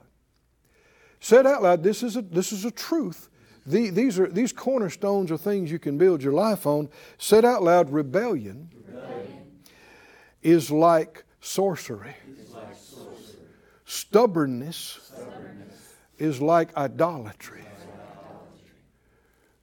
Said 1.20 1.46
out 1.48 1.64
loud, 1.64 1.84
this 1.84 2.04
is 2.04 2.16
a, 2.16 2.22
this 2.22 2.52
is 2.52 2.66
a 2.66 2.72
truth. 2.72 3.30
The, 3.66 3.90
these, 3.90 4.20
are, 4.20 4.28
these 4.28 4.52
cornerstones 4.52 5.32
are 5.32 5.38
things 5.38 5.72
you 5.72 5.80
can 5.80 5.98
build 5.98 6.22
your 6.22 6.34
life 6.34 6.68
on. 6.68 6.90
Said 7.18 7.46
out 7.46 7.64
loud, 7.64 7.90
rebellion, 7.92 8.70
rebellion. 8.86 9.46
is 10.42 10.70
like 10.70 11.24
sorcery. 11.40 12.16
Like 12.54 12.76
sorcery. 12.76 13.38
Stubbornness, 13.86 15.00
Stubbornness, 15.02 15.94
is 16.18 16.42
like 16.42 16.76
idolatry. 16.76 17.64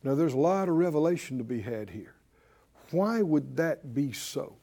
Now, 0.02 0.14
there's 0.14 0.32
a 0.32 0.38
lot 0.38 0.70
of 0.70 0.76
revelation 0.76 1.36
to 1.38 1.44
be 1.44 1.60
had 1.60 1.90
here. 1.90 2.14
Why 2.90 3.20
would 3.20 3.58
that 3.58 3.92
be 3.92 4.12
so? 4.12 4.56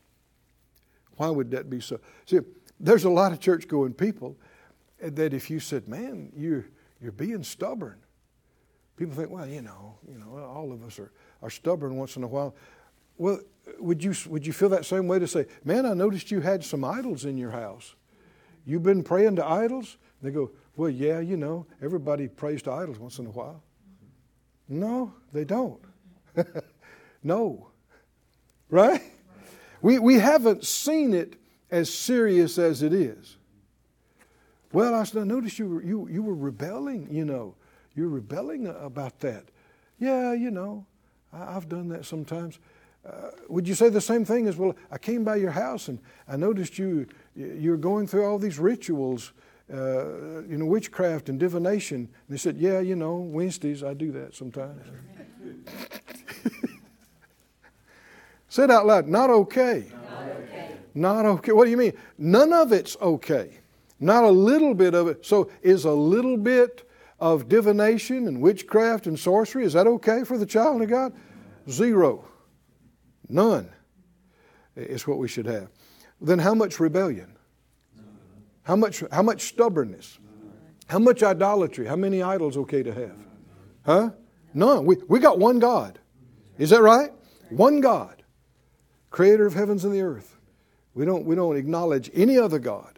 Why 1.17 1.30
would 1.30 1.51
that 1.51 1.69
be 1.69 1.80
so? 1.80 1.99
See, 2.25 2.39
there's 2.80 3.03
a 3.03 3.10
lot 3.10 3.32
of 3.32 3.39
church 3.39 3.67
going 3.67 3.93
people 3.93 4.38
that 4.99 5.34
if 5.34 5.49
you 5.49 5.60
said, 5.60 5.88
man, 5.88 6.32
you're, 6.36 6.65
you're 7.01 7.12
being 7.12 7.43
stubborn, 7.43 7.97
people 8.95 9.15
think, 9.15 9.30
well, 9.30 9.47
you 9.47 9.62
know, 9.62 9.97
you 10.08 10.17
know, 10.17 10.38
all 10.38 10.71
of 10.71 10.84
us 10.84 10.99
are, 10.99 11.12
are 11.41 11.49
stubborn 11.49 11.95
once 11.97 12.15
in 12.15 12.23
a 12.23 12.27
while. 12.27 12.56
Well, 13.17 13.41
would 13.80 14.03
you, 14.03 14.13
would 14.27 14.45
you 14.45 14.53
feel 14.53 14.69
that 14.69 14.86
same 14.86 15.08
way 15.08 15.19
to 15.19 15.27
say, 15.27 15.45
man, 15.63 15.86
I 15.86 15.93
noticed 15.93 16.32
you 16.32 16.41
had 16.41 16.63
some 16.63 16.84
idols 16.84 17.25
in 17.25 17.38
your 17.38 17.51
house. 17.51 17.95
You've 18.65 18.84
been 18.84 19.03
praying 19.03 19.38
to 19.38 19.45
idols? 19.45 19.97
They 20.21 20.32
go, 20.32 20.51
well, 20.75 20.89
yeah, 20.89 21.19
you 21.19 21.38
know, 21.38 21.65
everybody 21.82 22.27
prays 22.27 22.62
to 22.63 22.71
idols 22.71 22.99
once 22.99 23.19
in 23.19 23.25
a 23.25 23.32
while. 23.32 23.63
No, 24.69 25.13
they 25.32 25.45
don't. 25.45 25.82
no. 27.23 27.69
Right? 28.69 29.01
We, 29.81 29.99
we 29.99 30.15
haven't 30.15 30.65
seen 30.65 31.13
it 31.13 31.35
as 31.69 31.93
serious 31.93 32.57
as 32.57 32.81
it 32.81 32.93
is. 32.93 33.37
Well, 34.73 34.93
I 34.93 35.05
noticed 35.23 35.59
you 35.59 35.69
were, 35.69 35.83
you, 35.83 36.07
you 36.09 36.23
were 36.23 36.35
rebelling, 36.35 37.07
you 37.11 37.25
know. 37.25 37.55
You're 37.95 38.09
rebelling 38.09 38.67
about 38.67 39.19
that. 39.21 39.45
Yeah, 39.99 40.33
you 40.33 40.51
know, 40.51 40.85
I, 41.33 41.53
have 41.53 41.67
done 41.67 41.89
that 41.89 42.05
sometimes. 42.05 42.59
Uh, 43.05 43.31
would 43.47 43.67
you 43.67 43.73
say 43.73 43.89
the 43.89 44.01
same 44.01 44.25
thing 44.25 44.47
as, 44.47 44.57
well, 44.57 44.75
I 44.91 44.97
came 44.97 45.23
by 45.23 45.37
your 45.37 45.51
house 45.51 45.87
and 45.87 45.99
I 46.27 46.37
noticed 46.37 46.77
you, 46.77 47.07
you're 47.35 47.77
going 47.77 48.05
through 48.05 48.25
all 48.25 48.37
these 48.37 48.59
rituals 48.59 49.33
uh, 49.73 50.43
you 50.43 50.57
know, 50.57 50.65
witchcraft 50.65 51.29
and 51.29 51.39
divination. 51.39 51.97
And 51.97 52.09
they 52.29 52.37
said, 52.37 52.57
yeah, 52.57 52.79
you 52.79 52.95
know, 52.95 53.17
Wednesdays 53.17 53.83
I 53.83 53.93
do 53.93 54.11
that 54.11 54.35
sometimes. 54.35 54.81
Said 58.49 58.71
out 58.71 58.86
loud, 58.86 59.07
not 59.07 59.29
okay. 59.29 59.86
Not 59.91 60.23
okay. 60.23 60.75
Not 60.93 61.25
okay. 61.25 61.51
What 61.51 61.65
do 61.65 61.71
you 61.71 61.77
mean? 61.77 61.93
None 62.17 62.53
of 62.53 62.71
it's 62.71 62.95
okay. 63.01 63.60
Not 63.99 64.23
a 64.23 64.29
little 64.29 64.73
bit 64.73 64.93
of 64.93 65.07
it. 65.07 65.25
So 65.25 65.49
is 65.62 65.86
a 65.86 65.91
little 65.91 66.38
bit 66.38 66.88
of 67.19 67.49
divination 67.49 68.27
and 68.27 68.41
witchcraft 68.41 69.07
and 69.07 69.17
sorcery, 69.17 69.65
is 69.65 69.73
that 69.73 69.88
okay 69.88 70.23
for 70.23 70.38
the 70.38 70.45
child 70.45 70.81
of 70.81 70.89
God? 70.89 71.13
Zero. 71.69 72.25
None 73.27 73.69
is 74.75 75.07
what 75.07 75.17
we 75.17 75.27
should 75.27 75.47
have. 75.47 75.69
Then 76.21 76.39
how 76.39 76.53
much 76.53 76.79
rebellion? 76.79 77.36
How 78.63 78.75
much, 78.75 79.03
how 79.12 79.23
much 79.23 79.43
stubbornness? 79.43 80.19
How 80.88 80.99
much 80.99 81.23
idolatry? 81.23 81.86
How 81.86 81.95
many 81.95 82.21
idols 82.21 82.55
okay 82.57 82.83
to 82.83 82.93
have? 82.93 83.17
Huh? 83.86 84.10
None. 84.53 84.86
We, 84.86 84.97
we 85.07 85.19
got 85.19 85.39
one 85.39 85.60
God. 85.60 85.99
Is 86.57 86.69
that 86.69 86.81
right? 86.81 87.12
One 87.49 87.81
God, 87.81 88.16
creator 89.10 89.46
of 89.46 89.54
heavens 89.54 89.86
and 89.86 89.93
the 89.93 90.02
earth. 90.02 90.38
We 90.93 91.06
don't, 91.06 91.26
we 91.26 91.36
don't 91.36 91.58
acknowledge 91.58 92.10
any 92.13 92.38
other 92.38 92.60
God. 92.60 92.98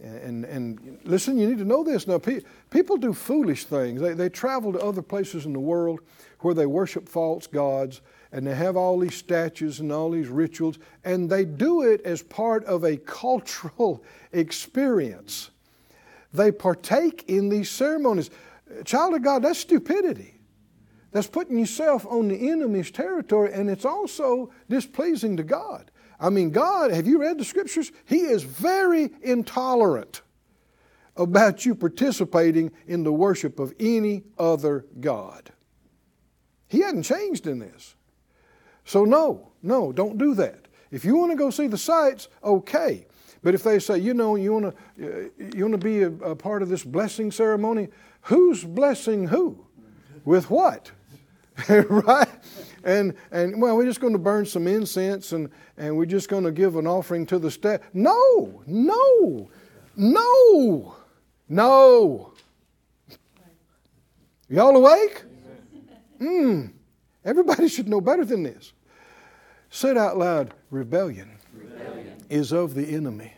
And, 0.00 0.44
and 0.44 0.98
listen, 1.04 1.38
you 1.38 1.48
need 1.48 1.58
to 1.58 1.64
know 1.64 1.82
this. 1.82 2.06
Now, 2.06 2.18
pe- 2.18 2.42
people 2.70 2.98
do 2.98 3.12
foolish 3.12 3.64
things. 3.64 4.00
They, 4.00 4.12
they 4.12 4.28
travel 4.28 4.72
to 4.72 4.78
other 4.80 5.02
places 5.02 5.46
in 5.46 5.52
the 5.52 5.60
world 5.60 6.00
where 6.40 6.54
they 6.54 6.66
worship 6.66 7.08
false 7.08 7.46
gods 7.46 8.02
and 8.30 8.46
they 8.46 8.54
have 8.54 8.76
all 8.76 8.98
these 8.98 9.14
statues 9.14 9.80
and 9.80 9.90
all 9.90 10.10
these 10.10 10.28
rituals, 10.28 10.78
and 11.04 11.30
they 11.30 11.44
do 11.44 11.82
it 11.82 12.02
as 12.02 12.22
part 12.22 12.64
of 12.64 12.84
a 12.84 12.96
cultural 12.98 14.04
experience. 14.32 15.50
They 16.34 16.52
partake 16.52 17.24
in 17.28 17.48
these 17.48 17.70
ceremonies. 17.70 18.30
Child 18.84 19.14
of 19.14 19.22
God, 19.22 19.42
that's 19.42 19.60
stupidity. 19.60 20.35
That's 21.16 21.28
putting 21.28 21.58
yourself 21.58 22.04
on 22.04 22.28
the 22.28 22.50
enemy's 22.50 22.90
territory, 22.90 23.50
and 23.50 23.70
it's 23.70 23.86
also 23.86 24.50
displeasing 24.68 25.38
to 25.38 25.42
God. 25.42 25.90
I 26.20 26.28
mean, 26.28 26.50
God, 26.50 26.90
have 26.90 27.06
you 27.06 27.18
read 27.18 27.38
the 27.38 27.44
scriptures? 27.46 27.90
He 28.04 28.18
is 28.18 28.42
very 28.42 29.08
intolerant 29.22 30.20
about 31.16 31.64
you 31.64 31.74
participating 31.74 32.70
in 32.86 33.02
the 33.02 33.14
worship 33.14 33.58
of 33.58 33.72
any 33.80 34.24
other 34.38 34.84
God. 35.00 35.52
He 36.68 36.80
hadn't 36.80 37.04
changed 37.04 37.46
in 37.46 37.60
this. 37.60 37.94
So, 38.84 39.06
no, 39.06 39.52
no, 39.62 39.92
don't 39.92 40.18
do 40.18 40.34
that. 40.34 40.68
If 40.90 41.02
you 41.02 41.16
want 41.16 41.32
to 41.32 41.38
go 41.38 41.48
see 41.48 41.66
the 41.66 41.78
sights, 41.78 42.28
okay. 42.44 43.06
But 43.42 43.54
if 43.54 43.62
they 43.62 43.78
say, 43.78 43.96
you 43.96 44.12
know, 44.12 44.36
you 44.36 44.52
want 44.52 44.76
to, 44.98 45.30
you 45.38 45.66
want 45.66 45.80
to 45.80 45.86
be 45.86 46.02
a, 46.02 46.10
a 46.10 46.36
part 46.36 46.60
of 46.60 46.68
this 46.68 46.84
blessing 46.84 47.30
ceremony, 47.30 47.88
who's 48.20 48.64
blessing 48.64 49.28
who? 49.28 49.64
With 50.26 50.50
what? 50.50 50.90
right? 51.68 52.28
And, 52.84 53.14
and 53.30 53.60
well, 53.60 53.76
we're 53.76 53.86
just 53.86 54.00
going 54.00 54.12
to 54.12 54.18
burn 54.18 54.46
some 54.46 54.66
incense 54.66 55.32
and, 55.32 55.50
and 55.76 55.96
we're 55.96 56.06
just 56.06 56.28
going 56.28 56.44
to 56.44 56.52
give 56.52 56.76
an 56.76 56.86
offering 56.86 57.26
to 57.26 57.38
the 57.38 57.50
staff. 57.50 57.80
No, 57.92 58.62
no, 58.66 59.50
no, 59.96 60.96
no. 61.48 62.32
Y'all 64.48 64.76
awake? 64.76 65.24
Hmm. 66.18 66.66
Everybody 67.24 67.68
should 67.68 67.88
know 67.88 68.00
better 68.00 68.24
than 68.24 68.44
this. 68.44 68.72
Said 69.70 69.98
out 69.98 70.16
loud, 70.16 70.54
rebellion, 70.70 71.30
rebellion. 71.52 72.14
Is, 72.30 72.52
of 72.52 72.74
the 72.74 72.86
enemy. 72.86 73.32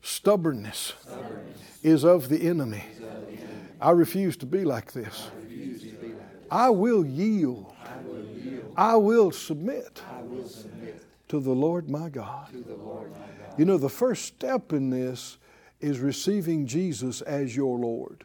Stubbornness, 0.00 0.94
Stubbornness, 1.00 1.58
is 1.82 2.04
of 2.04 2.28
the 2.28 2.46
enemy. 2.48 2.84
Of 2.96 3.00
the 3.00 3.06
enemy. 3.06 3.38
I 3.80 3.90
refuse 3.90 4.36
to 4.38 4.46
be 4.46 4.64
like 4.64 4.92
this. 4.92 5.30
I 6.54 6.70
will 6.70 7.04
yield. 7.04 7.74
I 8.76 8.96
will, 8.96 9.32
submit, 9.32 10.02
I 10.08 10.22
will 10.22 10.48
submit 10.48 11.02
to, 11.28 11.40
the 11.40 11.50
Lord 11.50 11.90
my 11.90 12.08
God. 12.08 12.48
to 12.52 12.58
the 12.58 12.76
Lord 12.76 13.10
my 13.10 13.18
God. 13.18 13.58
You 13.58 13.64
know, 13.64 13.76
the 13.76 13.88
first 13.88 14.24
step 14.24 14.72
in 14.72 14.90
this 14.90 15.38
is 15.80 15.98
receiving 15.98 16.66
Jesus 16.66 17.22
as 17.22 17.56
your 17.56 17.76
Lord. 17.78 18.24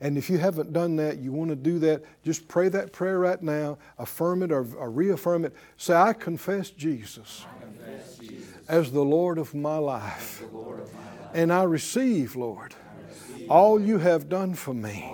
And 0.00 0.16
if 0.16 0.30
you 0.30 0.38
haven't 0.38 0.72
done 0.72 0.94
that, 0.96 1.18
you 1.18 1.32
want 1.32 1.50
to 1.50 1.56
do 1.56 1.80
that, 1.80 2.04
just 2.22 2.46
pray 2.46 2.68
that 2.68 2.92
prayer 2.92 3.18
right 3.18 3.42
now, 3.42 3.78
affirm 3.98 4.44
it 4.44 4.52
or, 4.52 4.66
or 4.76 4.88
reaffirm 4.88 5.44
it. 5.44 5.52
Say, 5.76 5.94
I 5.94 6.12
confess 6.12 6.70
Jesus, 6.70 7.44
I 7.48 7.64
confess 7.64 8.18
Jesus 8.18 8.48
as 8.68 8.92
the 8.92 9.04
Lord 9.04 9.38
of 9.38 9.54
my 9.54 9.76
life. 9.76 10.42
Of 10.42 10.52
my 10.52 10.60
life. 10.60 10.86
And 11.34 11.52
I 11.52 11.64
receive, 11.64 12.36
Lord, 12.36 12.74
I 12.74 13.08
receive 13.08 13.50
all 13.50 13.80
you 13.80 13.98
have 13.98 14.28
done 14.28 14.54
for 14.54 14.72
me 14.72 15.12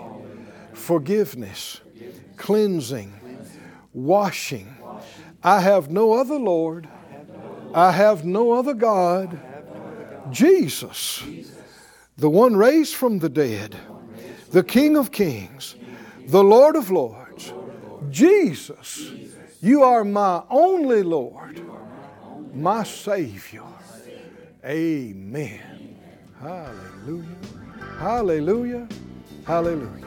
forgiveness, 0.77 1.81
cleansing, 2.37 3.13
washing. 3.93 4.77
I 5.43 5.61
have 5.61 5.91
no 5.91 6.13
other 6.13 6.39
Lord. 6.39 6.89
I 7.75 7.93
have 7.93 8.25
no 8.25 8.53
other 8.53 8.75
God. 8.75 9.39
Jesus, 10.31 11.23
the 12.17 12.31
one 12.31 12.57
raised 12.57 12.95
from 12.95 13.19
the 13.19 13.29
dead, 13.29 13.77
the 14.51 14.65
King 14.65 14.97
of 14.97 15.13
kings, 15.13 15.77
the 16.27 16.43
Lord 16.43 16.75
of 16.77 16.91
lords. 16.91 17.53
Jesus, 18.11 19.11
you 19.61 19.83
are 19.83 20.05
my 20.05 20.43
only 20.51 21.03
Lord, 21.03 21.61
my 22.55 22.83
Savior. 22.83 23.63
Amen. 24.65 25.97
Hallelujah. 26.41 27.27
Hallelujah. 27.99 28.89
Hallelujah. 29.45 30.06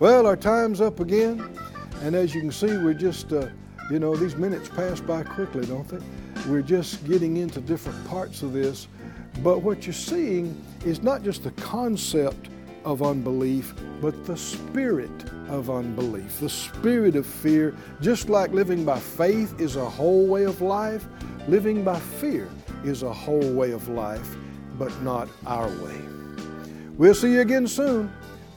Well, 0.00 0.26
our 0.26 0.36
time's 0.36 0.80
up 0.80 0.98
again. 0.98 1.54
And 2.00 2.16
as 2.16 2.34
you 2.34 2.40
can 2.40 2.50
see, 2.50 2.68
we're 2.78 2.94
just, 2.94 3.34
uh, 3.34 3.50
you 3.90 3.98
know, 3.98 4.16
these 4.16 4.34
minutes 4.34 4.66
pass 4.70 4.98
by 4.98 5.22
quickly, 5.22 5.66
don't 5.66 5.86
they? 5.86 5.98
We're 6.48 6.62
just 6.62 7.06
getting 7.06 7.36
into 7.36 7.60
different 7.60 8.02
parts 8.08 8.42
of 8.42 8.54
this. 8.54 8.88
But 9.42 9.58
what 9.58 9.84
you're 9.84 9.92
seeing 9.92 10.58
is 10.86 11.02
not 11.02 11.22
just 11.22 11.44
the 11.44 11.50
concept 11.50 12.48
of 12.86 13.02
unbelief, 13.02 13.74
but 14.00 14.24
the 14.24 14.38
spirit 14.38 15.10
of 15.48 15.68
unbelief, 15.68 16.40
the 16.40 16.48
spirit 16.48 17.14
of 17.14 17.26
fear. 17.26 17.76
Just 18.00 18.30
like 18.30 18.52
living 18.52 18.86
by 18.86 18.98
faith 18.98 19.60
is 19.60 19.76
a 19.76 19.84
whole 19.84 20.26
way 20.26 20.44
of 20.44 20.62
life, 20.62 21.04
living 21.46 21.84
by 21.84 22.00
fear 22.00 22.48
is 22.84 23.02
a 23.02 23.12
whole 23.12 23.52
way 23.52 23.72
of 23.72 23.86
life, 23.90 24.34
but 24.78 24.98
not 25.02 25.28
our 25.44 25.68
way. 25.84 26.00
We'll 26.96 27.14
see 27.14 27.32
you 27.34 27.42
again 27.42 27.66
soon 27.66 28.10